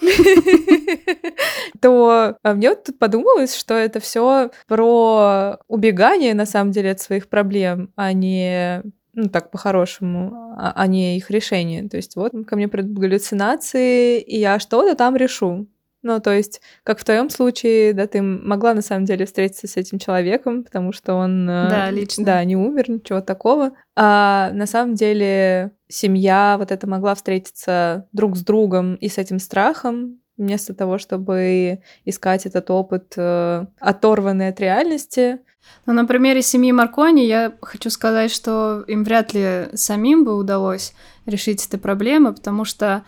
То 1.80 2.36
а 2.42 2.54
мне 2.54 2.70
вот 2.70 2.84
тут 2.84 2.98
подумалось, 2.98 3.54
что 3.54 3.74
это 3.74 4.00
все 4.00 4.50
про 4.66 5.58
убегание, 5.68 6.34
на 6.34 6.46
самом 6.46 6.72
деле, 6.72 6.90
от 6.90 7.00
своих 7.00 7.28
проблем, 7.28 7.92
а 7.94 8.12
не 8.12 8.82
ну 9.12 9.28
так 9.28 9.50
по-хорошему, 9.50 10.54
а, 10.56 10.72
а 10.74 10.86
не 10.86 11.16
их 11.16 11.30
решение. 11.30 11.88
То 11.88 11.96
есть 11.96 12.16
вот 12.16 12.32
ко 12.46 12.56
мне 12.56 12.68
придут 12.68 12.98
галлюцинации, 12.98 14.20
и 14.20 14.38
я 14.38 14.58
что-то 14.58 14.94
там 14.96 15.16
решу. 15.16 15.66
Ну, 16.02 16.18
то 16.20 16.32
есть, 16.32 16.62
как 16.82 16.98
в 16.98 17.04
твоем 17.04 17.28
случае, 17.28 17.92
да, 17.92 18.06
ты 18.06 18.22
могла 18.22 18.72
на 18.72 18.80
самом 18.80 19.04
деле 19.04 19.26
встретиться 19.26 19.66
с 19.66 19.76
этим 19.76 19.98
человеком, 19.98 20.64
потому 20.64 20.92
что 20.92 21.14
он, 21.14 21.48
э, 21.48 21.68
да, 21.68 21.90
лично. 21.90 22.24
да, 22.24 22.44
не 22.44 22.56
умер, 22.56 22.90
ничего 22.90 23.20
такого. 23.20 23.72
А 23.96 24.50
на 24.52 24.66
самом 24.66 24.94
деле 24.94 25.72
семья 25.88 26.56
вот 26.58 26.72
это 26.72 26.86
могла 26.86 27.14
встретиться 27.14 28.08
друг 28.12 28.36
с 28.36 28.42
другом 28.42 28.94
и 28.94 29.08
с 29.08 29.18
этим 29.18 29.38
страхом, 29.38 30.20
вместо 30.38 30.74
того, 30.74 30.96
чтобы 30.96 31.80
искать 32.06 32.46
этот 32.46 32.70
опыт, 32.70 33.12
э, 33.16 33.66
оторванный 33.78 34.48
от 34.48 34.58
реальности. 34.58 35.40
Ну, 35.84 35.92
на 35.92 36.06
примере 36.06 36.40
семьи 36.40 36.72
Маркони 36.72 37.20
я 37.20 37.52
хочу 37.60 37.90
сказать, 37.90 38.30
что 38.30 38.82
им 38.86 39.04
вряд 39.04 39.34
ли 39.34 39.68
самим 39.74 40.24
бы 40.24 40.34
удалось 40.34 40.94
решить 41.26 41.66
эту 41.66 41.78
проблему, 41.78 42.32
потому 42.32 42.64
что 42.64 43.04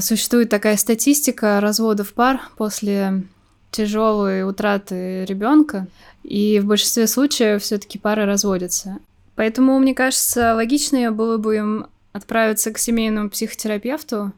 существует 0.00 0.48
такая 0.48 0.76
статистика 0.76 1.60
разводов 1.60 2.12
пар 2.14 2.40
после 2.56 3.24
тяжелой 3.70 4.48
утраты 4.48 5.24
ребенка, 5.24 5.86
и 6.22 6.60
в 6.60 6.66
большинстве 6.66 7.06
случаев 7.06 7.62
все-таки 7.62 7.98
пары 7.98 8.24
разводятся. 8.24 8.98
Поэтому, 9.34 9.78
мне 9.78 9.94
кажется, 9.94 10.54
логичнее 10.54 11.10
было 11.10 11.36
бы 11.36 11.56
им 11.56 11.86
отправиться 12.12 12.72
к 12.72 12.78
семейному 12.78 13.28
психотерапевту. 13.28 14.32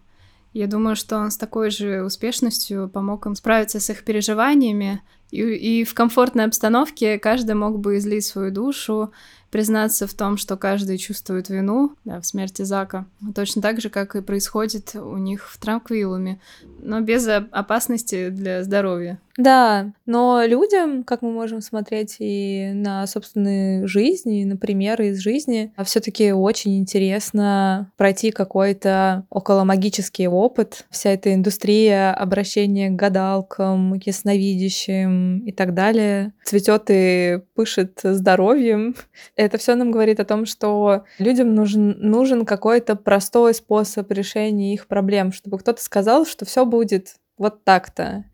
Я 0.53 0.67
думаю, 0.67 0.97
что 0.97 1.19
он 1.19 1.31
с 1.31 1.37
такой 1.37 1.71
же 1.71 2.03
успешностью 2.03 2.89
помог 2.89 3.27
им 3.27 3.37
справиться 3.37 3.79
с 3.79 3.91
их 3.91 4.03
переживаниями, 4.05 5.01
и, 5.31 5.43
и 5.43 5.85
в 5.85 5.95
комфортной 5.95 6.47
обстановке 6.47 7.19
каждый 7.19 7.55
мог 7.55 7.79
бы 7.79 7.99
излить 7.99 8.25
свою 8.25 8.51
душу, 8.51 9.13
признаться 9.51 10.07
в 10.07 10.15
том, 10.15 10.37
что 10.37 10.57
каждый 10.57 10.99
чувствует 10.99 11.49
вину 11.49 11.93
да, 12.05 12.21
в 12.21 12.27
смерти 12.27 12.63
Зака. 12.63 13.07
Точно 13.35 13.63
так 13.63 13.81
же, 13.81 13.91
как 13.91 14.17
и 14.17 14.23
происходит 14.23 14.95
у 14.95 15.17
них 15.17 15.49
в 15.49 15.59
Транквилуме, 15.59 16.41
но 16.81 17.01
без 17.01 17.27
опасности 17.29 18.29
для 18.31 18.63
здоровья. 18.63 19.19
Да, 19.39 19.93
но 20.05 20.43
людям, 20.45 21.05
как 21.05 21.23
мы 21.23 21.31
можем 21.31 21.61
смотреть 21.61 22.17
и 22.19 22.73
на 22.75 23.07
собственные 23.07 23.87
жизни, 23.87 24.43
и 24.43 24.45
на 24.45 24.57
примеры 24.57 25.11
из 25.11 25.21
жизни, 25.21 25.73
все 25.85 26.01
таки 26.01 26.33
очень 26.33 26.77
интересно 26.77 27.93
пройти 27.97 28.33
какой-то 28.33 29.25
около 29.31 29.63
магический 29.63 30.27
опыт. 30.27 30.87
Вся 30.91 31.11
эта 31.11 31.33
индустрия 31.35 32.13
обращения 32.13 32.91
к 32.91 32.97
гадалкам, 32.97 33.95
ясновидящим 33.95 35.39
и 35.47 35.53
так 35.53 35.73
далее 35.73 36.33
цветет 36.45 36.87
и 36.89 37.41
пышет 37.55 38.01
здоровьем. 38.03 38.97
Это 39.39 39.57
все 39.57 39.77
нам 39.77 39.93
говорит 39.93 40.19
о 40.19 40.25
том, 40.25 40.47
что 40.47 41.05
людям 41.21 41.55
нужен, 41.55 41.95
нужен 42.01 42.45
какой-то 42.45 42.97
простой 42.97 43.55
способ 43.55 44.11
решения 44.11 44.75
их 44.75 44.89
проблем, 44.89 45.31
чтобы 45.33 45.61
кто-то 45.61 45.81
сказал, 45.81 46.27
что 46.27 46.45
все 46.45 46.65
будет 46.65 47.15
вот 47.37 47.63
так-то. 47.63 48.25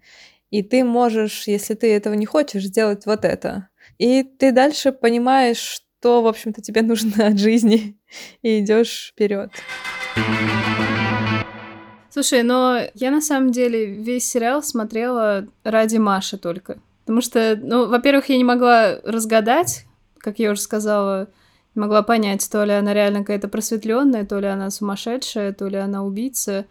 И 0.48 0.62
ты 0.62 0.82
можешь, 0.82 1.46
если 1.46 1.74
ты 1.74 1.94
этого 1.94 2.14
не 2.14 2.24
хочешь, 2.24 2.64
сделать 2.64 3.04
вот 3.04 3.26
это. 3.26 3.68
И 3.98 4.22
ты 4.22 4.50
дальше 4.50 4.92
понимаешь, 4.92 5.58
что, 5.58 6.22
в 6.22 6.26
общем-то, 6.26 6.62
тебе 6.62 6.80
нужно 6.82 7.26
от 7.26 7.38
жизни, 7.38 7.98
и 8.40 8.60
идешь 8.60 9.10
вперед. 9.12 9.50
Слушай, 12.08 12.44
но 12.44 12.78
я 12.94 13.10
на 13.10 13.20
самом 13.20 13.52
деле 13.52 13.84
весь 13.84 14.26
сериал 14.26 14.62
смотрела 14.62 15.46
ради 15.64 15.98
Маши 15.98 16.38
только. 16.38 16.78
Потому 17.04 17.20
что, 17.20 17.58
ну, 17.60 17.88
во-первых, 17.88 18.30
я 18.30 18.38
не 18.38 18.44
могла 18.44 19.00
разгадать, 19.04 19.84
как 20.24 20.38
я 20.38 20.50
уже 20.50 20.60
сказала, 20.62 21.28
не 21.74 21.80
могла 21.80 22.02
понять, 22.02 22.48
то 22.50 22.64
ли 22.64 22.72
она 22.72 22.94
реально 22.94 23.20
какая-то 23.20 23.48
просветленная, 23.48 24.24
то 24.24 24.38
ли 24.38 24.46
она 24.46 24.70
сумасшедшая, 24.70 25.52
то 25.52 25.68
ли 25.68 25.76
она 25.76 26.02
убийца, 26.02 26.64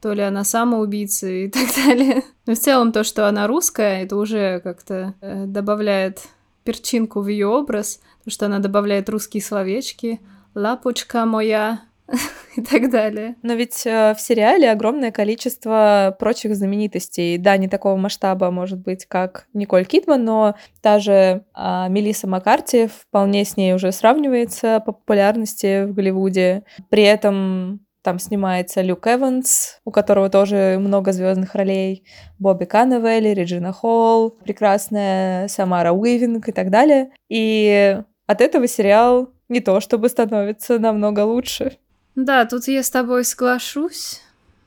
то 0.00 0.12
ли 0.12 0.22
она 0.22 0.44
самоубийца 0.44 1.26
и 1.26 1.48
так 1.50 1.68
далее. 1.74 2.22
Но 2.46 2.54
в 2.54 2.58
целом 2.58 2.92
то, 2.92 3.02
что 3.02 3.26
она 3.26 3.46
русская, 3.46 4.02
это 4.02 4.16
уже 4.16 4.60
как-то 4.60 5.14
э, 5.20 5.46
добавляет 5.46 6.20
перчинку 6.64 7.20
в 7.22 7.28
ее 7.28 7.46
образ, 7.46 8.00
потому 8.18 8.32
что 8.32 8.46
она 8.46 8.58
добавляет 8.58 9.08
русские 9.08 9.42
словечки. 9.42 10.20
Лапочка 10.54 11.24
моя, 11.24 11.80
и 12.56 12.62
так 12.62 12.90
далее. 12.90 13.36
Но 13.42 13.54
ведь 13.54 13.86
э, 13.86 14.14
в 14.14 14.20
сериале 14.20 14.70
огромное 14.70 15.12
количество 15.12 16.16
прочих 16.18 16.54
знаменитостей. 16.56 17.38
Да, 17.38 17.56
не 17.56 17.68
такого 17.68 17.96
масштаба, 17.96 18.50
может 18.50 18.78
быть, 18.78 19.06
как 19.06 19.46
Николь 19.52 19.84
Кидман, 19.84 20.24
но 20.24 20.54
та 20.80 20.98
же 20.98 21.12
э, 21.12 21.86
Мелисса 21.88 22.26
Маккарти 22.26 22.86
вполне 22.88 23.44
с 23.44 23.56
ней 23.56 23.74
уже 23.74 23.92
сравнивается 23.92 24.80
по 24.84 24.92
популярности 24.92 25.84
в 25.84 25.94
Голливуде. 25.94 26.64
При 26.88 27.02
этом 27.02 27.80
там 28.02 28.18
снимается 28.18 28.80
Люк 28.80 29.06
Эванс, 29.06 29.80
у 29.84 29.90
которого 29.90 30.30
тоже 30.30 30.78
много 30.80 31.12
звездных 31.12 31.54
ролей, 31.54 32.04
Бобби 32.38 32.64
Канневелли, 32.64 33.34
Реджина 33.34 33.72
Холл, 33.72 34.30
прекрасная 34.30 35.48
Самара 35.48 35.92
Уивинг 35.92 36.48
и 36.48 36.52
так 36.52 36.70
далее. 36.70 37.10
И 37.28 38.00
от 38.26 38.40
этого 38.40 38.66
сериал 38.66 39.30
не 39.48 39.60
то 39.60 39.80
чтобы 39.80 40.08
становится 40.08 40.78
намного 40.78 41.20
лучше. 41.20 41.76
Да, 42.18 42.44
тут 42.46 42.66
я 42.66 42.82
с 42.82 42.90
тобой 42.90 43.24
соглашусь, 43.24 44.20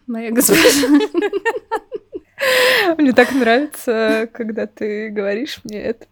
моя 0.07 0.31
госпожа. 0.31 0.87
Мне 2.97 3.11
так 3.11 3.33
нравится, 3.33 4.29
когда 4.31 4.67
ты 4.67 5.09
говоришь 5.09 5.59
мне 5.65 5.81
это. 5.81 6.07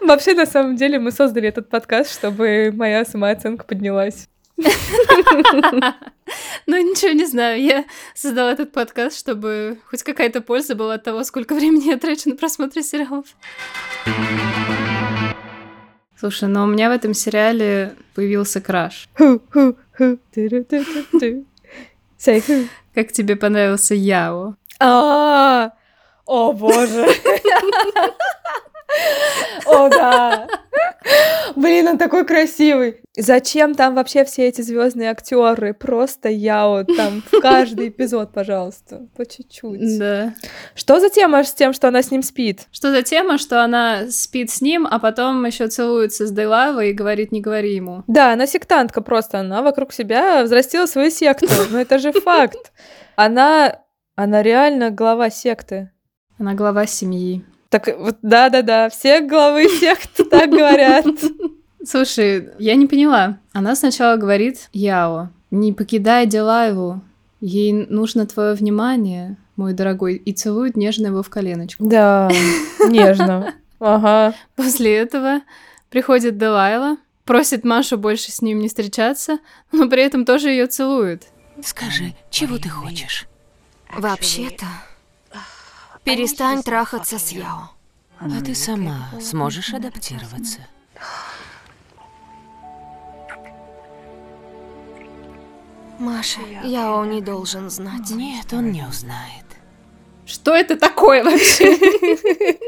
Вообще, 0.00 0.34
на 0.34 0.46
самом 0.46 0.76
деле, 0.76 1.00
мы 1.00 1.10
создали 1.10 1.48
этот 1.48 1.68
подкаст, 1.68 2.14
чтобы 2.14 2.70
моя 2.72 3.04
самооценка 3.04 3.64
поднялась. 3.64 4.28
Ну, 4.56 4.66
ничего 6.76 7.10
не 7.10 7.26
знаю. 7.26 7.60
Я 7.60 7.84
создала 8.14 8.52
этот 8.52 8.70
подкаст, 8.70 9.18
чтобы 9.18 9.80
хоть 9.90 10.04
какая-то 10.04 10.40
польза 10.40 10.76
была 10.76 10.94
от 10.94 11.02
того, 11.02 11.24
сколько 11.24 11.56
времени 11.56 11.88
я 11.88 11.98
трачу 11.98 12.30
на 12.30 12.36
просмотр 12.36 12.80
сериалов. 12.80 13.26
Слушай, 16.22 16.48
но 16.48 16.62
у 16.62 16.66
меня 16.68 16.88
в 16.88 16.92
этом 16.92 17.14
сериале 17.14 17.96
появился 18.14 18.60
краш. 18.60 19.08
Как 22.94 23.10
тебе 23.10 23.34
понравился 23.34 23.96
Яо? 23.96 24.54
А, 24.78 25.72
о 26.24 26.52
боже. 26.52 27.08
О, 29.66 29.88
да. 29.88 30.48
Блин, 31.56 31.88
он 31.88 31.98
такой 31.98 32.24
красивый. 32.24 33.00
Зачем 33.16 33.74
там 33.74 33.94
вообще 33.94 34.24
все 34.24 34.48
эти 34.48 34.62
звездные 34.62 35.10
актеры? 35.10 35.74
Просто 35.74 36.28
я 36.28 36.66
вот 36.66 36.86
там 36.96 37.22
в 37.30 37.40
каждый 37.40 37.88
эпизод, 37.88 38.32
пожалуйста, 38.32 39.06
по 39.16 39.26
чуть-чуть. 39.26 39.98
Да. 39.98 40.34
Что 40.74 41.00
за 41.00 41.10
тема 41.10 41.44
с 41.44 41.52
тем, 41.52 41.72
что 41.72 41.88
она 41.88 42.02
с 42.02 42.10
ним 42.10 42.22
спит? 42.22 42.68
Что 42.72 42.90
за 42.90 43.02
тема, 43.02 43.38
что 43.38 43.62
она 43.62 44.10
спит 44.10 44.50
с 44.50 44.60
ним, 44.60 44.86
а 44.90 44.98
потом 44.98 45.44
еще 45.44 45.68
целуется 45.68 46.26
с 46.26 46.30
Дейлавой 46.30 46.90
и 46.90 46.94
говорит, 46.94 47.32
не 47.32 47.40
говори 47.40 47.74
ему. 47.74 48.04
Да, 48.06 48.32
она 48.32 48.46
сектантка 48.46 49.02
просто. 49.02 49.40
Она 49.40 49.62
вокруг 49.62 49.92
себя 49.92 50.42
взрастила 50.44 50.86
свою 50.86 51.10
секту. 51.10 51.46
Но 51.70 51.80
это 51.80 51.98
же 51.98 52.12
факт. 52.12 52.72
Она... 53.16 53.78
Она 54.14 54.42
реально 54.42 54.90
глава 54.90 55.30
секты. 55.30 55.90
Она 56.38 56.52
глава 56.54 56.86
семьи. 56.86 57.44
Так 57.72 57.88
вот, 57.98 58.18
да-да-да, 58.20 58.90
все 58.90 59.22
главы 59.22 59.66
сект 59.66 60.20
так 60.30 60.50
говорят. 60.50 61.06
Слушай, 61.86 62.50
я 62.58 62.74
не 62.74 62.86
поняла. 62.86 63.38
Она 63.54 63.74
сначала 63.74 64.18
говорит 64.18 64.68
Яо, 64.74 65.30
не 65.50 65.72
покидай 65.72 66.26
Дилаеву, 66.26 67.00
ей 67.40 67.72
нужно 67.72 68.26
твое 68.26 68.52
внимание, 68.52 69.38
мой 69.56 69.72
дорогой, 69.72 70.16
и 70.16 70.34
целует 70.34 70.76
нежно 70.76 71.06
его 71.06 71.22
в 71.22 71.30
коленочку. 71.30 71.82
Да, 71.82 72.30
нежно. 72.86 73.54
Ага. 73.80 74.34
После 74.54 74.94
этого 74.94 75.40
приходит 75.88 76.36
Делайла, 76.36 76.98
просит 77.24 77.64
Машу 77.64 77.96
больше 77.96 78.32
с 78.32 78.42
ним 78.42 78.58
не 78.58 78.68
встречаться, 78.68 79.38
но 79.72 79.88
при 79.88 80.02
этом 80.02 80.26
тоже 80.26 80.50
ее 80.50 80.66
целует. 80.66 81.22
Скажи, 81.64 82.12
чего 82.28 82.58
ты 82.58 82.68
хочешь? 82.68 83.26
Вообще-то, 83.96 84.66
перестань 86.04 86.62
трахаться 86.62 87.18
с 87.18 87.32
Яо. 87.32 87.70
А 88.18 88.44
ты 88.44 88.54
сама 88.54 89.10
сможешь 89.20 89.74
адаптироваться? 89.74 90.60
Маша, 95.98 96.40
Яо 96.64 97.04
не 97.04 97.20
должен 97.20 97.70
знать. 97.70 98.10
Нет, 98.10 98.52
он 98.52 98.72
не 98.72 98.82
узнает. 98.82 99.44
Что 100.24 100.54
это 100.54 100.76
такое 100.76 101.22
вообще? 101.24 101.76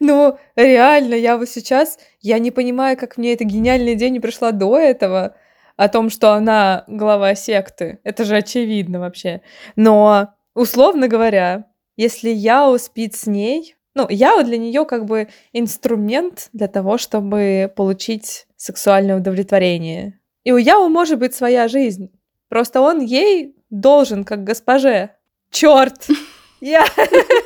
Ну, 0.00 0.38
реально, 0.54 1.14
я 1.14 1.36
вот 1.36 1.48
сейчас, 1.48 1.98
я 2.20 2.38
не 2.38 2.50
понимаю, 2.50 2.96
как 2.96 3.16
мне 3.16 3.32
эта 3.32 3.44
гениальная 3.44 3.94
идея 3.94 4.10
не 4.10 4.20
пришла 4.20 4.52
до 4.52 4.78
этого, 4.78 5.34
о 5.76 5.88
том, 5.88 6.10
что 6.10 6.34
она 6.34 6.84
глава 6.86 7.34
секты. 7.34 7.98
Это 8.04 8.24
же 8.24 8.36
очевидно 8.36 9.00
вообще. 9.00 9.42
Но, 9.74 10.34
условно 10.54 11.08
говоря, 11.08 11.64
если 11.98 12.30
Яо 12.30 12.78
спит 12.78 13.14
с 13.16 13.26
ней, 13.26 13.74
ну, 13.94 14.06
Яо 14.08 14.44
для 14.44 14.56
нее 14.56 14.86
как 14.86 15.04
бы 15.04 15.28
инструмент 15.52 16.48
для 16.52 16.68
того, 16.68 16.96
чтобы 16.96 17.70
получить 17.74 18.46
сексуальное 18.56 19.16
удовлетворение. 19.16 20.20
И 20.44 20.52
у 20.52 20.56
Яо 20.56 20.88
может 20.88 21.18
быть 21.18 21.34
своя 21.34 21.66
жизнь. 21.66 22.10
Просто 22.48 22.80
он 22.80 23.00
ей 23.00 23.56
должен, 23.68 24.24
как 24.24 24.44
госпоже. 24.44 25.10
Черт! 25.50 26.06
Я, 26.60 26.84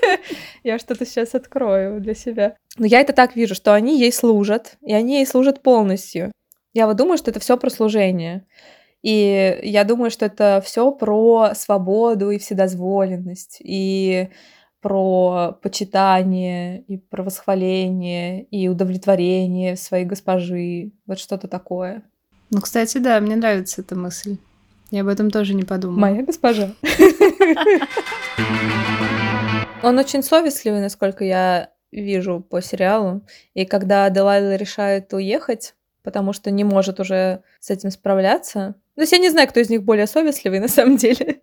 я 0.64 0.78
что-то 0.78 1.04
сейчас 1.04 1.34
открою 1.34 2.00
для 2.00 2.14
себя. 2.14 2.56
Но 2.78 2.86
я 2.86 3.02
это 3.02 3.12
так 3.12 3.36
вижу, 3.36 3.54
что 3.54 3.74
они 3.74 4.00
ей 4.00 4.10
служат, 4.10 4.78
и 4.80 4.94
они 4.94 5.16
ей 5.16 5.26
служат 5.26 5.60
полностью. 5.60 6.32
Я 6.72 6.86
вот 6.86 6.96
думаю, 6.96 7.18
что 7.18 7.30
это 7.30 7.38
все 7.38 7.58
про 7.58 7.68
служение. 7.68 8.46
И 9.02 9.60
я 9.62 9.84
думаю, 9.84 10.10
что 10.10 10.26
это 10.26 10.62
все 10.64 10.90
про 10.92 11.54
свободу 11.54 12.30
и 12.30 12.38
вседозволенность, 12.38 13.58
и 13.60 14.30
про 14.80 15.58
почитание, 15.62 16.82
и 16.82 16.96
про 16.98 17.22
восхваление, 17.22 18.44
и 18.44 18.68
удовлетворение 18.68 19.76
своей 19.76 20.04
госпожи. 20.04 20.92
Вот 21.06 21.18
что-то 21.18 21.48
такое. 21.48 22.02
Ну, 22.50 22.60
кстати, 22.60 22.98
да, 22.98 23.20
мне 23.20 23.36
нравится 23.36 23.80
эта 23.80 23.94
мысль. 23.96 24.36
Я 24.90 25.02
об 25.02 25.08
этом 25.08 25.30
тоже 25.30 25.54
не 25.54 25.64
подумала. 25.64 26.00
Моя 26.00 26.22
госпожа. 26.22 26.70
Он 29.82 29.98
очень 29.98 30.22
совестливый, 30.22 30.80
насколько 30.80 31.24
я 31.24 31.70
вижу 31.90 32.40
по 32.40 32.60
сериалу. 32.60 33.22
И 33.54 33.64
когда 33.64 34.08
Делайла 34.10 34.54
решает 34.56 35.12
уехать, 35.12 35.74
потому 36.02 36.32
что 36.32 36.50
не 36.50 36.64
может 36.64 37.00
уже 37.00 37.42
с 37.60 37.70
этим 37.70 37.90
справляться. 37.90 38.74
То 38.94 39.02
есть 39.02 39.12
я 39.12 39.18
не 39.18 39.31
знаю, 39.31 39.48
кто 39.48 39.61
из 39.61 39.70
них 39.70 39.83
более 39.85 40.07
совестливый 40.07 40.59
на 40.61 40.68
самом 40.68 40.96
деле. 40.96 41.40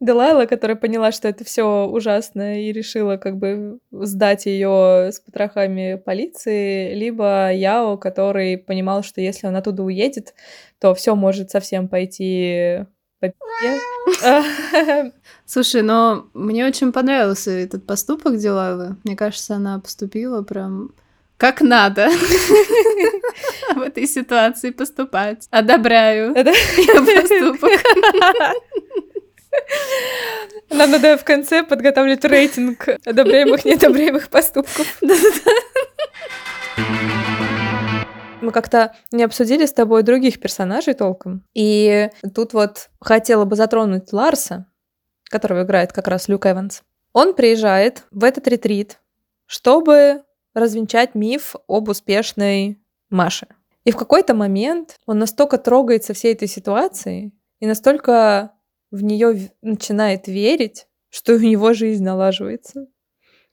Делайла, 0.00 0.46
которая 0.46 0.76
поняла, 0.76 1.12
что 1.12 1.28
это 1.28 1.44
все 1.44 1.86
ужасно 1.86 2.60
и 2.62 2.72
решила 2.72 3.16
как 3.16 3.36
бы 3.36 3.78
сдать 3.92 4.46
ее 4.46 5.10
с 5.12 5.20
потрохами 5.20 5.94
полиции, 6.04 6.94
либо 6.94 7.52
Яо, 7.52 7.96
который 7.96 8.58
понимал, 8.58 9.02
что 9.02 9.20
если 9.20 9.46
он 9.46 9.56
оттуда 9.56 9.82
уедет, 9.82 10.34
то 10.80 10.94
все 10.94 11.14
может 11.14 11.50
совсем 11.50 11.88
пойти 11.88 12.84
по. 13.20 13.32
Слушай, 15.46 15.82
но 15.82 16.26
мне 16.34 16.66
очень 16.66 16.92
понравился 16.92 17.52
этот 17.52 17.86
поступок 17.86 18.36
Дилавы. 18.36 18.96
Мне 19.04 19.16
кажется, 19.16 19.54
она 19.54 19.78
поступила 19.78 20.42
прям 20.42 20.90
как 21.44 21.60
надо 21.60 22.08
в 23.74 23.82
этой 23.82 24.06
ситуации 24.06 24.70
поступать. 24.70 25.46
Одобряю 25.50 26.34
поступок. 26.34 27.70
Нам 30.70 30.90
надо 30.90 31.18
в 31.18 31.24
конце 31.24 31.62
подготавливать 31.62 32.24
рейтинг 32.24 32.88
одобряемых, 33.04 33.66
неодобряемых 33.66 34.30
поступков. 34.30 34.86
Мы 38.40 38.50
как-то 38.50 38.96
не 39.12 39.22
обсудили 39.22 39.66
с 39.66 39.74
тобой 39.74 40.02
других 40.02 40.40
персонажей 40.40 40.94
толком. 40.94 41.44
И 41.52 42.08
тут 42.34 42.54
вот 42.54 42.88
хотела 43.02 43.44
бы 43.44 43.54
затронуть 43.56 44.14
Ларса, 44.14 44.64
которого 45.24 45.64
играет 45.64 45.92
как 45.92 46.08
раз 46.08 46.26
Люк 46.26 46.46
Эванс. 46.46 46.84
Он 47.12 47.34
приезжает 47.34 48.04
в 48.10 48.24
этот 48.24 48.48
ретрит, 48.48 48.98
чтобы 49.44 50.22
развенчать 50.54 51.14
миф 51.14 51.56
об 51.68 51.88
успешной 51.88 52.78
Маше. 53.10 53.48
И 53.84 53.90
в 53.90 53.96
какой-то 53.96 54.34
момент 54.34 54.96
он 55.06 55.18
настолько 55.18 55.58
трогается 55.58 56.14
всей 56.14 56.32
этой 56.32 56.48
ситуацией 56.48 57.32
и 57.60 57.66
настолько 57.66 58.52
в 58.90 59.02
нее 59.02 59.50
начинает 59.60 60.26
верить, 60.28 60.86
что 61.10 61.34
у 61.34 61.38
него 61.38 61.74
жизнь 61.74 62.02
налаживается. 62.02 62.86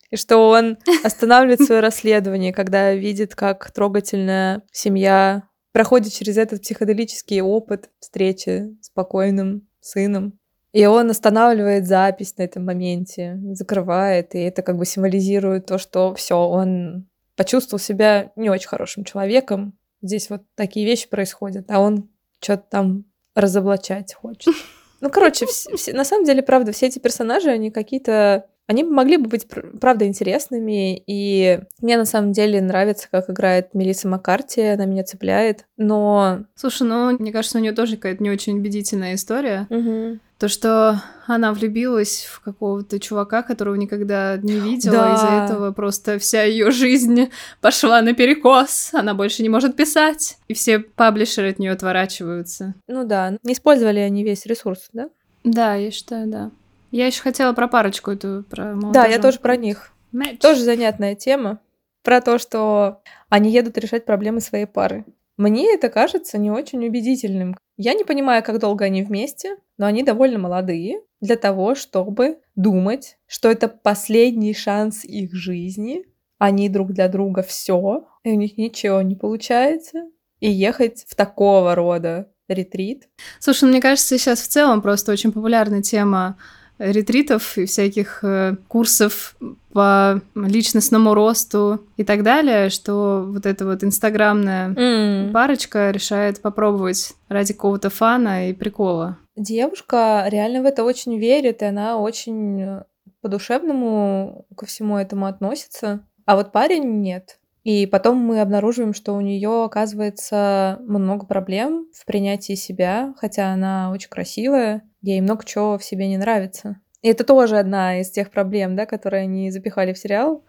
И 0.09 0.15
что 0.15 0.49
он 0.49 0.77
останавливает 1.03 1.61
свое 1.61 1.81
расследование, 1.81 2.53
когда 2.53 2.93
видит, 2.93 3.35
как 3.35 3.71
трогательная 3.71 4.63
семья 4.71 5.43
проходит 5.71 6.13
через 6.13 6.37
этот 6.37 6.61
психоделический 6.61 7.41
опыт 7.41 7.89
встречи 7.99 8.75
с 8.81 8.89
покойным 8.89 9.67
сыном. 9.79 10.39
И 10.73 10.85
он 10.85 11.09
останавливает 11.09 11.85
запись 11.87 12.35
на 12.37 12.43
этом 12.43 12.65
моменте, 12.65 13.39
закрывает, 13.53 14.35
и 14.35 14.39
это 14.39 14.61
как 14.61 14.77
бы 14.77 14.85
символизирует 14.85 15.65
то, 15.65 15.77
что 15.77 16.13
все, 16.15 16.35
он 16.35 17.07
почувствовал 17.35 17.79
себя 17.79 18.31
не 18.35 18.49
очень 18.49 18.67
хорошим 18.69 19.03
человеком, 19.03 19.73
здесь 20.01 20.29
вот 20.29 20.43
такие 20.55 20.85
вещи 20.85 21.09
происходят, 21.09 21.69
а 21.69 21.79
он 21.79 22.09
что-то 22.41 22.63
там 22.69 23.05
разоблачать 23.35 24.13
хочет. 24.13 24.53
Ну, 25.03 25.09
короче, 25.09 25.45
вс- 25.45 25.75
все- 25.77 25.93
на 25.93 26.05
самом 26.05 26.25
деле, 26.25 26.43
правда, 26.43 26.71
все 26.73 26.85
эти 26.85 26.99
персонажи, 26.99 27.49
они 27.49 27.71
какие-то... 27.71 28.45
Они 28.67 28.83
могли 28.83 29.17
бы 29.17 29.29
быть, 29.29 29.47
пр- 29.47 29.75
правда, 29.79 30.05
интересными, 30.05 30.95
и 31.07 31.59
мне 31.81 31.97
на 31.97 32.05
самом 32.05 32.33
деле 32.33 32.61
нравится, 32.61 33.07
как 33.09 33.27
играет 33.27 33.73
Мелисса 33.73 34.07
Маккарти, 34.07 34.61
она 34.61 34.85
меня 34.85 35.03
цепляет, 35.03 35.65
но... 35.75 36.45
Слушай, 36.53 36.87
ну, 36.87 37.17
мне 37.17 37.31
кажется, 37.31 37.57
у 37.57 37.61
нее 37.61 37.71
тоже 37.71 37.95
какая-то 37.95 38.21
не 38.21 38.29
очень 38.29 38.59
убедительная 38.59 39.15
история. 39.15 39.65
Мгм. 39.71 40.19
То, 40.41 40.47
что 40.47 40.99
она 41.27 41.53
влюбилась 41.53 42.23
в 42.25 42.41
какого-то 42.41 42.99
чувака, 42.99 43.43
которого 43.43 43.75
никогда 43.75 44.37
не 44.37 44.53
видела, 44.53 44.95
Да. 44.95 45.13
из-за 45.13 45.27
этого 45.27 45.71
просто 45.71 46.17
вся 46.17 46.41
ее 46.41 46.71
жизнь 46.71 47.29
пошла 47.61 48.01
наперекос, 48.01 48.89
она 48.95 49.13
больше 49.13 49.43
не 49.43 49.49
может 49.49 49.75
писать, 49.75 50.39
и 50.47 50.55
все 50.55 50.79
паблишеры 50.79 51.51
от 51.51 51.59
нее 51.59 51.71
отворачиваются. 51.71 52.73
Ну 52.87 53.03
да, 53.05 53.37
не 53.43 53.53
использовали 53.53 53.99
они 53.99 54.23
весь 54.23 54.47
ресурс, 54.47 54.89
да? 54.93 55.09
Да, 55.43 55.75
я 55.75 55.91
считаю, 55.91 56.27
да. 56.27 56.49
Я 56.89 57.05
еще 57.05 57.21
хотела 57.21 57.53
про 57.53 57.67
парочку 57.67 58.09
эту, 58.09 58.43
про 58.49 58.73
Да, 58.91 59.05
я 59.05 59.19
тоже 59.19 59.37
про 59.37 59.55
них. 59.55 59.91
Матч. 60.11 60.39
Тоже 60.39 60.61
занятная 60.63 61.13
тема. 61.13 61.59
Про 62.01 62.19
то, 62.19 62.39
что 62.39 63.03
они 63.29 63.51
едут 63.51 63.77
решать 63.77 64.05
проблемы 64.05 64.41
своей 64.41 64.65
пары. 64.65 65.05
Мне 65.41 65.73
это 65.73 65.89
кажется 65.89 66.37
не 66.37 66.51
очень 66.51 66.85
убедительным. 66.85 67.57
Я 67.75 67.95
не 67.95 68.03
понимаю, 68.03 68.43
как 68.43 68.59
долго 68.59 68.85
они 68.85 69.01
вместе, 69.01 69.55
но 69.79 69.87
они 69.87 70.03
довольно 70.03 70.37
молодые 70.37 71.01
для 71.19 71.35
того, 71.35 71.73
чтобы 71.73 72.37
думать, 72.55 73.17
что 73.25 73.49
это 73.49 73.67
последний 73.67 74.53
шанс 74.53 75.03
их 75.03 75.33
жизни. 75.33 76.05
Они 76.37 76.69
друг 76.69 76.93
для 76.93 77.07
друга 77.07 77.41
все, 77.41 78.07
и 78.23 78.29
у 78.29 78.35
них 78.35 78.59
ничего 78.59 79.01
не 79.01 79.15
получается. 79.15 80.03
И 80.41 80.51
ехать 80.51 81.05
в 81.07 81.15
такого 81.15 81.73
рода 81.73 82.31
ретрит. 82.47 83.09
Слушай, 83.39 83.63
ну, 83.63 83.69
мне 83.69 83.81
кажется, 83.81 84.19
сейчас 84.19 84.41
в 84.41 84.47
целом 84.47 84.83
просто 84.83 85.11
очень 85.11 85.31
популярна 85.31 85.81
тема 85.81 86.37
ретритов 86.81 87.57
и 87.57 87.65
всяких 87.65 88.23
э, 88.23 88.55
курсов 88.67 89.35
по 89.71 90.21
личностному 90.35 91.13
росту 91.13 91.79
и 91.95 92.03
так 92.03 92.23
далее, 92.23 92.69
что 92.69 93.23
вот 93.27 93.45
эта 93.45 93.65
вот 93.65 93.83
инстаграмная 93.83 94.73
М. 94.75 95.31
парочка 95.31 95.91
решает 95.91 96.41
попробовать 96.41 97.13
ради 97.29 97.53
какого-то 97.53 97.89
фана 97.89 98.49
и 98.49 98.53
прикола. 98.53 99.17
Девушка 99.35 100.25
реально 100.27 100.61
в 100.61 100.65
это 100.65 100.83
очень 100.83 101.17
верит, 101.17 101.61
и 101.61 101.65
она 101.65 101.97
очень 101.97 102.61
э, 102.61 102.83
по-душевному 103.21 104.45
ко 104.57 104.65
всему 104.65 104.97
этому 104.97 105.27
относится. 105.27 106.01
А 106.25 106.35
вот 106.35 106.51
парень 106.51 107.01
нет. 107.01 107.37
И 107.63 107.85
потом 107.85 108.17
мы 108.17 108.41
обнаруживаем, 108.41 108.93
что 108.93 109.13
у 109.13 109.21
нее 109.21 109.65
оказывается 109.65 110.79
много 110.81 111.25
проблем 111.25 111.87
в 111.93 112.05
принятии 112.05 112.53
себя, 112.53 113.13
хотя 113.17 113.53
она 113.53 113.91
очень 113.91 114.09
красивая, 114.09 114.81
ей 115.01 115.21
много 115.21 115.45
чего 115.45 115.77
в 115.77 115.83
себе 115.83 116.07
не 116.07 116.17
нравится. 116.17 116.79
И 117.01 117.07
это 117.07 117.23
тоже 117.23 117.57
одна 117.57 117.99
из 117.99 118.11
тех 118.11 118.29
проблем, 118.31 118.75
да, 118.75 118.85
которые 118.85 119.23
они 119.23 119.51
запихали 119.51 119.93
в 119.93 119.97
сериал 119.97 120.43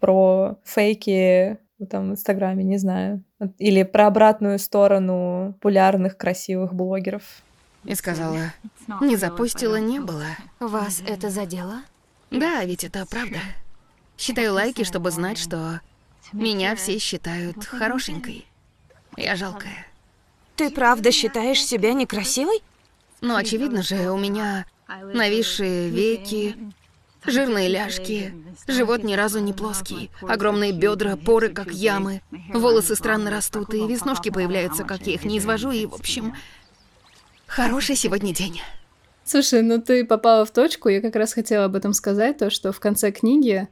про 0.00 0.58
фейки 0.64 1.58
там 1.90 2.08
в 2.08 2.12
Инстаграме, 2.12 2.64
не 2.64 2.78
знаю. 2.78 3.22
Или 3.58 3.84
про 3.84 4.08
обратную 4.08 4.58
сторону 4.58 5.54
популярных 5.54 6.16
красивых 6.16 6.74
блогеров. 6.74 7.22
И 7.84 7.94
сказала, 7.94 8.52
не 9.00 9.16
запустила, 9.16 9.76
не 9.76 10.00
было. 10.00 10.24
Вас 10.58 11.02
это 11.06 11.30
задело? 11.30 11.76
Да, 12.30 12.64
ведь 12.64 12.84
это 12.84 13.06
правда. 13.06 13.38
Считаю 14.18 14.52
лайки, 14.54 14.82
чтобы 14.82 15.10
знать, 15.10 15.38
что 15.38 15.80
меня 16.32 16.76
все 16.76 16.98
считают 16.98 17.64
хорошенькой. 17.64 18.46
Я 19.16 19.36
жалкая. 19.36 19.86
Ты 20.56 20.70
правда 20.70 21.12
считаешь 21.12 21.64
себя 21.64 21.92
некрасивой? 21.92 22.62
Но 23.20 23.36
очевидно 23.36 23.82
же, 23.82 24.10
у 24.10 24.16
меня 24.16 24.66
нависшие 24.88 25.88
веки, 25.90 26.56
жирные 27.24 27.68
ляжки, 27.68 28.34
живот 28.66 29.02
ни 29.02 29.14
разу 29.14 29.40
не 29.40 29.52
плоский, 29.52 30.10
огромные 30.22 30.72
бедра, 30.72 31.16
поры 31.16 31.48
как 31.50 31.70
ямы, 31.70 32.22
волосы 32.52 32.94
странно 32.94 33.30
растут, 33.30 33.74
и 33.74 33.86
веснушки 33.86 34.30
появляются, 34.30 34.84
как 34.84 35.06
я 35.06 35.14
их 35.14 35.24
не 35.24 35.38
извожу, 35.38 35.70
и, 35.70 35.86
в 35.86 35.94
общем, 35.94 36.34
хороший 37.46 37.96
сегодня 37.96 38.34
день. 38.34 38.60
Слушай, 39.24 39.62
ну 39.62 39.80
ты 39.80 40.06
попала 40.06 40.46
в 40.46 40.52
точку, 40.52 40.88
я 40.88 41.00
как 41.00 41.14
раз 41.16 41.34
хотела 41.34 41.66
об 41.66 41.76
этом 41.76 41.92
сказать, 41.92 42.38
то, 42.38 42.50
что 42.50 42.72
в 42.72 42.80
конце 42.80 43.12
книги 43.12 43.68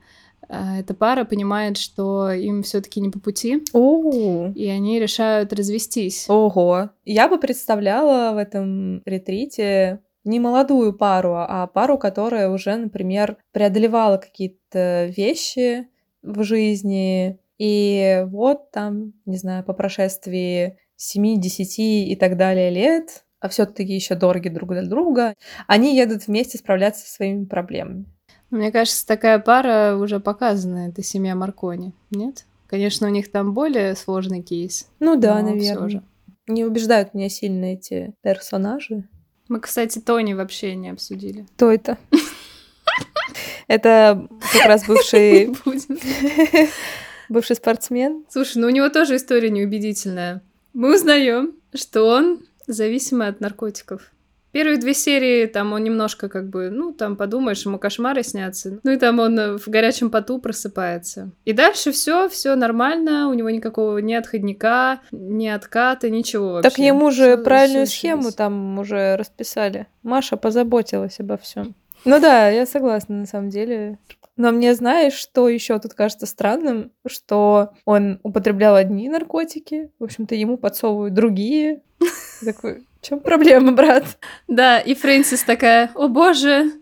эта 0.48 0.94
пара 0.94 1.24
понимает, 1.24 1.76
что 1.76 2.30
им 2.30 2.62
все 2.62 2.80
таки 2.80 3.00
не 3.00 3.10
по 3.10 3.18
пути, 3.18 3.62
О, 3.72 4.48
и 4.54 4.68
они 4.68 5.00
решают 5.00 5.52
развестись. 5.52 6.26
Ого. 6.28 6.90
Я 7.04 7.28
бы 7.28 7.38
представляла 7.38 8.34
в 8.34 8.38
этом 8.38 9.02
ретрите 9.04 10.00
не 10.24 10.40
молодую 10.40 10.92
пару, 10.92 11.36
а 11.36 11.66
пару, 11.66 11.98
которая 11.98 12.50
уже, 12.50 12.76
например, 12.76 13.38
преодолевала 13.52 14.18
какие-то 14.18 15.06
вещи 15.06 15.88
в 16.22 16.42
жизни. 16.42 17.38
И 17.58 18.24
вот 18.26 18.70
там, 18.70 19.14
не 19.24 19.38
знаю, 19.38 19.64
по 19.64 19.72
прошествии 19.72 20.78
7, 20.96 21.40
10 21.40 21.78
и 21.78 22.16
так 22.16 22.36
далее 22.36 22.70
лет, 22.70 23.24
а 23.40 23.48
все-таки 23.48 23.94
еще 23.94 24.14
дороги 24.14 24.48
друг 24.48 24.70
для 24.70 24.82
друга, 24.82 25.34
они 25.66 25.96
едут 25.96 26.26
вместе 26.26 26.58
справляться 26.58 27.06
со 27.06 27.14
своими 27.14 27.44
проблемами. 27.44 28.06
Мне 28.50 28.70
кажется, 28.70 29.06
такая 29.06 29.38
пара 29.38 29.96
уже 29.96 30.20
показана, 30.20 30.88
это 30.88 31.02
семья 31.02 31.34
Маркони, 31.34 31.92
нет? 32.10 32.44
Конечно, 32.68 33.06
у 33.06 33.10
них 33.10 33.30
там 33.30 33.54
более 33.54 33.94
сложный 33.94 34.42
кейс. 34.42 34.88
Ну 34.98 35.16
да, 35.16 35.40
наверное. 35.42 35.88
же. 35.88 36.02
Не 36.48 36.64
убеждают 36.64 37.14
меня 37.14 37.28
сильно 37.28 37.66
эти 37.66 38.14
персонажи. 38.22 39.08
Мы, 39.48 39.60
кстати, 39.60 40.00
Тони 40.00 40.34
вообще 40.34 40.74
не 40.74 40.90
обсудили. 40.90 41.46
Кто 41.56 41.70
это? 41.72 41.98
Это 43.68 44.28
как 44.52 44.66
раз 44.66 44.86
бывший, 44.86 45.50
бывший 47.28 47.56
спортсмен. 47.56 48.24
Слушай, 48.28 48.58
ну 48.58 48.68
у 48.68 48.70
него 48.70 48.88
тоже 48.88 49.16
история 49.16 49.50
неубедительная. 49.50 50.42
Мы 50.72 50.94
узнаем, 50.94 51.54
что 51.74 52.04
он 52.04 52.44
зависимый 52.66 53.28
от 53.28 53.40
наркотиков. 53.40 54.12
Первые 54.56 54.78
две 54.78 54.94
серии, 54.94 55.44
там 55.44 55.74
он 55.74 55.84
немножко 55.84 56.30
как 56.30 56.48
бы, 56.48 56.70
ну, 56.70 56.94
там 56.94 57.14
подумаешь, 57.16 57.66
ему 57.66 57.78
кошмары 57.78 58.22
снятся. 58.22 58.80
Ну 58.84 58.90
и 58.90 58.96
там 58.96 59.18
он 59.20 59.38
э, 59.38 59.58
в 59.58 59.68
горячем 59.68 60.08
поту 60.10 60.38
просыпается. 60.38 61.30
И 61.44 61.52
дальше 61.52 61.92
все, 61.92 62.26
все 62.30 62.54
нормально, 62.54 63.28
у 63.28 63.34
него 63.34 63.50
никакого 63.50 63.98
ни 63.98 64.14
отходника, 64.14 65.00
ни 65.12 65.46
отката, 65.46 66.08
ничего 66.08 66.52
вообще. 66.52 66.70
Так 66.70 66.78
ему 66.78 67.10
же 67.10 67.34
Всё- 67.34 67.44
правильную 67.44 67.84
всё 67.86 67.94
схему 67.98 68.16
решилось. 68.20 68.34
там 68.34 68.78
уже 68.78 69.16
расписали. 69.16 69.88
Маша 70.02 70.38
позаботилась 70.38 71.20
обо 71.20 71.36
всем. 71.36 71.74
Ну 72.06 72.18
да, 72.18 72.48
я 72.48 72.64
согласна, 72.64 73.14
на 73.16 73.26
самом 73.26 73.50
деле. 73.50 73.98
Но 74.38 74.52
мне 74.52 74.74
знаешь, 74.74 75.12
что 75.12 75.50
еще 75.50 75.78
тут 75.80 75.92
кажется 75.92 76.24
странным, 76.24 76.92
что 77.06 77.72
он 77.84 78.20
употреблял 78.22 78.74
одни 78.74 79.10
наркотики, 79.10 79.90
в 79.98 80.04
общем-то 80.04 80.34
ему 80.34 80.56
подсовывают 80.56 81.12
другие. 81.12 81.82
Такой, 82.42 82.86
в 83.06 83.08
чем 83.08 83.20
проблема, 83.20 83.70
брат? 83.70 84.18
Да, 84.48 84.80
и 84.80 84.94
Фрэнсис 84.94 85.44
такая, 85.44 85.92
о 85.94 86.08
боже, 86.08 86.72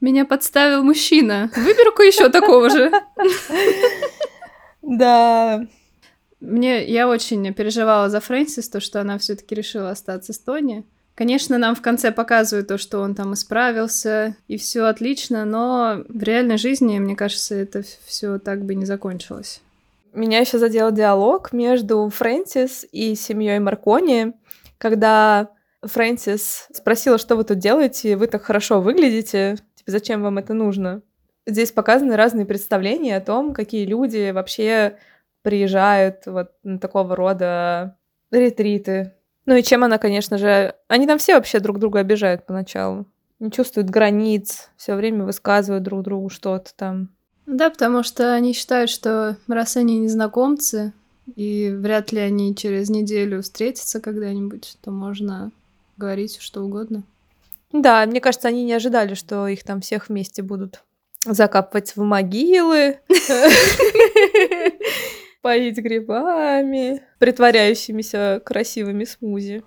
меня 0.00 0.24
подставил 0.24 0.84
мужчина. 0.84 1.50
Выберу-ка 1.56 2.04
еще 2.04 2.28
такого 2.28 2.70
же. 2.70 2.92
Да, 4.82 5.66
Мне 6.40 6.84
я 6.84 7.08
очень 7.08 7.52
переживала 7.54 8.10
за 8.10 8.20
Фрэнсис, 8.20 8.68
то, 8.68 8.78
что 8.78 9.00
она 9.00 9.18
все-таки 9.18 9.54
решила 9.54 9.90
остаться 9.90 10.32
с 10.34 10.38
Тони. 10.38 10.84
Конечно, 11.14 11.58
нам 11.58 11.74
в 11.74 11.80
конце 11.80 12.12
показывают 12.12 12.68
то, 12.68 12.76
что 12.76 13.00
он 13.00 13.14
там 13.14 13.32
исправился, 13.32 14.36
и 14.46 14.58
все 14.58 14.82
отлично, 14.82 15.44
но 15.46 16.04
в 16.06 16.22
реальной 16.22 16.58
жизни, 16.58 16.98
мне 16.98 17.16
кажется, 17.16 17.54
это 17.54 17.82
все 18.04 18.38
так 18.38 18.64
бы 18.64 18.74
не 18.74 18.84
закончилось. 18.84 19.62
Меня 20.12 20.38
еще 20.38 20.58
задел 20.58 20.92
диалог 20.92 21.52
между 21.52 22.08
Фрэнсис 22.14 22.86
и 22.92 23.14
семьей 23.14 23.58
Маркони, 23.58 24.34
когда 24.76 25.53
Фрэнсис 25.86 26.68
спросила, 26.72 27.18
что 27.18 27.36
вы 27.36 27.44
тут 27.44 27.58
делаете, 27.58 28.16
вы 28.16 28.26
так 28.26 28.42
хорошо 28.42 28.80
выглядите, 28.80 29.56
типа, 29.76 29.90
зачем 29.90 30.22
вам 30.22 30.38
это 30.38 30.54
нужно? 30.54 31.02
Здесь 31.46 31.72
показаны 31.72 32.16
разные 32.16 32.46
представления 32.46 33.16
о 33.16 33.20
том, 33.20 33.52
какие 33.54 33.84
люди 33.84 34.30
вообще 34.30 34.96
приезжают 35.42 36.26
вот 36.26 36.52
на 36.62 36.78
такого 36.78 37.14
рода 37.14 37.96
ретриты. 38.30 39.12
Ну 39.46 39.54
и 39.54 39.62
чем 39.62 39.84
она, 39.84 39.98
конечно 39.98 40.38
же... 40.38 40.74
Они 40.88 41.06
там 41.06 41.18
все 41.18 41.34
вообще 41.34 41.60
друг 41.60 41.78
друга 41.78 42.00
обижают 42.00 42.46
поначалу. 42.46 43.04
Не 43.40 43.50
чувствуют 43.50 43.90
границ, 43.90 44.70
все 44.76 44.94
время 44.94 45.24
высказывают 45.24 45.84
друг 45.84 46.02
другу 46.02 46.30
что-то 46.30 46.72
там. 46.74 47.10
Да, 47.44 47.68
потому 47.68 48.02
что 48.02 48.32
они 48.32 48.54
считают, 48.54 48.88
что 48.88 49.36
раз 49.48 49.76
они 49.76 49.98
незнакомцы, 49.98 50.94
и 51.36 51.70
вряд 51.76 52.10
ли 52.12 52.20
они 52.20 52.54
через 52.56 52.88
неделю 52.88 53.42
встретятся 53.42 54.00
когда-нибудь, 54.00 54.78
то 54.82 54.90
можно 54.90 55.52
говорить 55.96 56.38
что 56.40 56.62
угодно. 56.62 57.04
Да, 57.72 58.06
мне 58.06 58.20
кажется, 58.20 58.48
они 58.48 58.64
не 58.64 58.72
ожидали, 58.72 59.14
что 59.14 59.48
их 59.48 59.64
там 59.64 59.80
всех 59.80 60.08
вместе 60.08 60.42
будут 60.42 60.84
закапывать 61.24 61.96
в 61.96 62.02
могилы. 62.02 63.00
Поить 65.42 65.78
грибами, 65.78 67.02
притворяющимися 67.18 68.40
красивыми 68.44 69.04
смузи. 69.04 69.62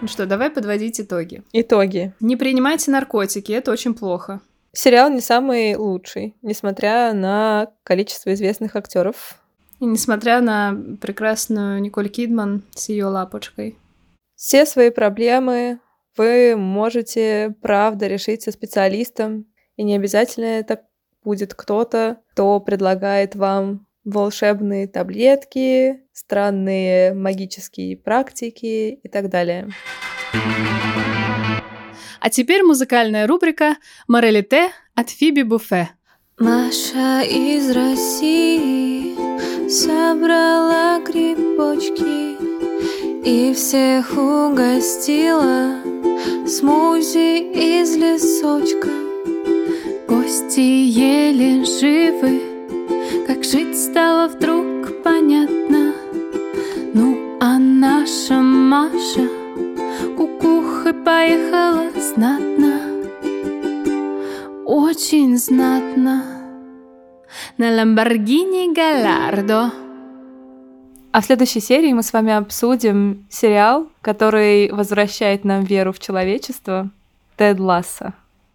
Ну 0.00 0.08
что, 0.08 0.26
давай 0.26 0.50
подводить 0.50 1.00
итоги. 1.00 1.42
Итоги. 1.52 2.14
Не 2.20 2.36
принимайте 2.36 2.90
наркотики, 2.90 3.52
это 3.52 3.72
очень 3.72 3.94
плохо. 3.94 4.40
Сериал 4.72 5.10
не 5.10 5.20
самый 5.20 5.74
лучший, 5.74 6.36
несмотря 6.42 7.12
на 7.12 7.72
количество 7.82 8.32
известных 8.34 8.76
актеров. 8.76 9.40
И 9.80 9.84
несмотря 9.84 10.40
на 10.40 10.76
прекрасную 11.00 11.80
Николь 11.80 12.08
Кидман 12.08 12.62
с 12.74 12.88
ее 12.88 13.06
лапочкой. 13.06 13.78
Все 14.34 14.66
свои 14.66 14.90
проблемы 14.90 15.80
вы 16.16 16.56
можете, 16.56 17.54
правда, 17.60 18.06
решить 18.06 18.42
со 18.42 18.52
специалистом, 18.52 19.46
и 19.76 19.82
не 19.82 19.96
обязательно 19.96 20.46
это 20.46 20.82
будет 21.22 21.54
кто-то, 21.54 22.18
кто 22.32 22.60
предлагает 22.60 23.34
вам 23.34 23.86
волшебные 24.04 24.86
таблетки, 24.86 26.00
странные 26.12 27.12
магические 27.12 27.96
практики 27.96 29.00
и 29.02 29.08
так 29.08 29.28
далее. 29.28 29.68
А 32.20 32.30
теперь 32.30 32.62
музыкальная 32.62 33.26
рубрика 33.26 33.76
«Морелите» 34.08 34.68
от 34.94 35.10
Фиби 35.10 35.42
Буфе. 35.42 35.90
Маша 36.38 37.22
из 37.22 37.70
России 37.70 39.25
собрала 39.68 41.00
грибочки 41.00 42.36
и 43.24 43.52
всех 43.52 44.12
угостила 44.12 45.74
смузи 46.46 47.40
из 47.52 47.96
лесочка. 47.96 48.88
Гости 50.06 50.60
еле 50.60 51.64
живы, 51.64 52.40
как 53.26 53.42
жить 53.42 53.76
стало 53.76 54.28
вдруг 54.28 55.02
понятно. 55.02 55.92
Ну, 56.94 57.36
а 57.40 57.58
наша 57.58 58.34
Маша 58.34 59.28
кукухой 60.16 60.94
поехала 60.94 61.90
знатно, 61.96 62.80
очень 64.64 65.36
знатно. 65.36 66.35
На 67.58 67.74
Ламборгини 67.74 68.74
Галардо. 68.74 69.72
А 71.10 71.20
в 71.22 71.24
следующей 71.24 71.60
серии 71.60 71.94
мы 71.94 72.02
с 72.02 72.12
вами 72.12 72.34
обсудим 72.34 73.26
сериал, 73.30 73.88
который 74.02 74.70
возвращает 74.70 75.46
нам 75.46 75.64
веру 75.64 75.94
в 75.94 75.98
человечество, 75.98 76.90
Тед 77.36 77.58
Ласса. 77.58 78.12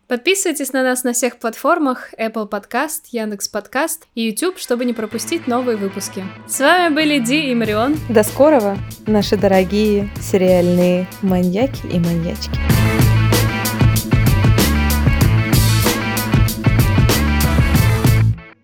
Подписывайтесь 0.08 0.72
на 0.72 0.84
нас 0.84 1.04
на 1.04 1.14
всех 1.14 1.38
платформах 1.38 2.14
Apple 2.20 2.48
Podcast, 2.48 3.06
Яндекс 3.10 3.48
Подкаст 3.48 4.06
и 4.14 4.28
YouTube, 4.28 4.60
чтобы 4.60 4.86
не 4.86 4.94
пропустить 4.94 5.48
новые 5.48 5.78
выпуски. 5.78 6.24
С 6.48 6.60
вами 6.60 6.94
были 6.94 7.18
Ди 7.18 7.50
и 7.50 7.56
Марион. 7.56 7.98
До 8.08 8.22
скорого, 8.22 8.78
наши 9.08 9.36
дорогие 9.36 10.10
сериальные 10.20 11.08
маньяки 11.24 11.88
и 11.88 11.98
маньячки. 11.98 12.60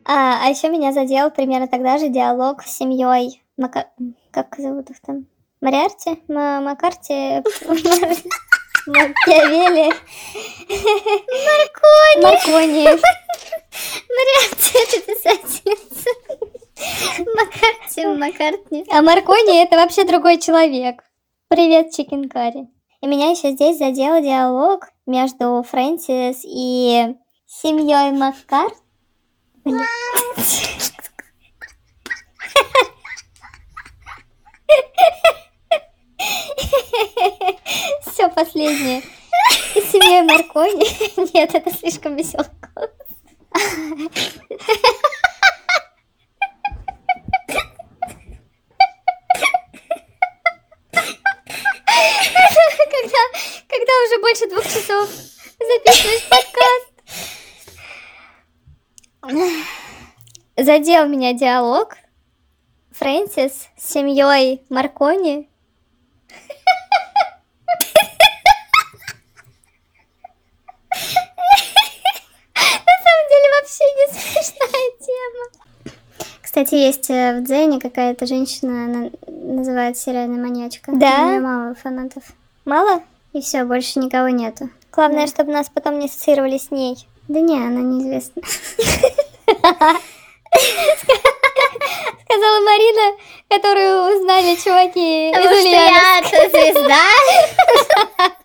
А, 0.09 0.45
а 0.45 0.49
еще 0.49 0.69
меня 0.69 0.93
задел 0.93 1.29
примерно 1.31 1.67
тогда 1.67 1.97
же 1.97 2.07
диалог 2.07 2.63
с 2.63 2.77
семьей 2.77 3.43
Мака... 3.57 3.89
Как 4.31 4.55
зовут 4.57 4.89
их 4.89 5.01
там? 5.01 5.25
Мариарти? 5.59 6.23
Ма- 6.29 6.61
Макарти? 6.61 7.43
Макиавелли? 8.87 9.91
Маркони! 11.47 12.21
Маркони. 12.21 12.85
Мариарти 14.15 14.77
это 14.83 14.99
писательница. 15.05 16.09
Макарти, 17.35 18.05
Маккартни. 18.05 18.85
А 18.89 19.01
Маркони 19.01 19.61
это 19.61 19.75
вообще 19.75 20.05
другой 20.05 20.39
человек. 20.39 21.03
Привет, 21.49 21.91
Чикен 21.91 22.29
Карри. 22.29 22.69
И 23.01 23.07
меня 23.07 23.31
еще 23.31 23.51
здесь 23.51 23.77
задел 23.77 24.21
диалог 24.21 24.87
между 25.05 25.63
Фрэнсис 25.69 26.41
и 26.45 27.15
семьей 27.45 28.11
Маккар. 28.11 28.71
Все 38.05 38.29
последнее. 38.29 39.01
И 39.75 39.81
семьей 39.81 40.21
Маркони. 40.23 41.31
Нет, 41.33 41.53
это 41.53 41.69
слишком 41.71 42.15
веселый. 42.15 42.47
Когда, 52.89 53.17
когда 53.67 53.93
уже 54.05 54.17
больше 54.21 54.47
двух 54.49 54.63
часов 54.63 55.09
записываешь 55.59 56.23
подкаст. 56.29 56.87
Задел 60.67 61.07
меня 61.07 61.31
диалог 61.31 61.95
Фрэнсис 62.91 63.69
с 63.77 63.93
семьей 63.93 64.61
Маркони. 64.67 65.47
На 72.53 72.97
самом 73.05 73.25
деле 73.29 73.47
вообще 73.55 73.85
не 73.95 74.07
смешная 74.11 74.89
тема. 74.99 75.95
Кстати, 76.41 76.75
есть 76.75 77.09
э, 77.09 77.39
в 77.39 77.45
Дзене 77.45 77.79
какая-то 77.79 78.25
женщина, 78.25 78.83
она 78.83 79.09
называется 79.25 80.03
сериальная 80.03 80.45
маньячка. 80.45 80.91
Да? 80.91 81.27
У 81.27 81.29
неё 81.29 81.39
мало 81.39 81.75
фанатов. 81.75 82.23
Мало? 82.65 83.03
И 83.31 83.39
все, 83.39 83.63
больше 83.63 83.99
никого 83.99 84.27
нету. 84.27 84.69
Главное, 84.91 85.27
чтобы 85.27 85.53
нас 85.53 85.69
потом 85.73 85.97
не 85.99 86.07
ассоциировали 86.07 86.57
с 86.57 86.71
ней. 86.71 87.07
Да 87.29 87.39
не, 87.39 87.55
она 87.55 87.79
неизвестна. 87.79 88.41
Сказала 92.29 92.59
Марина, 92.61 93.17
которую 93.49 94.15
узнали 94.15 94.55
чуваки 94.55 95.29
из 95.29 95.37
Ульяновска. 95.37 96.49
звезда. 96.49 97.05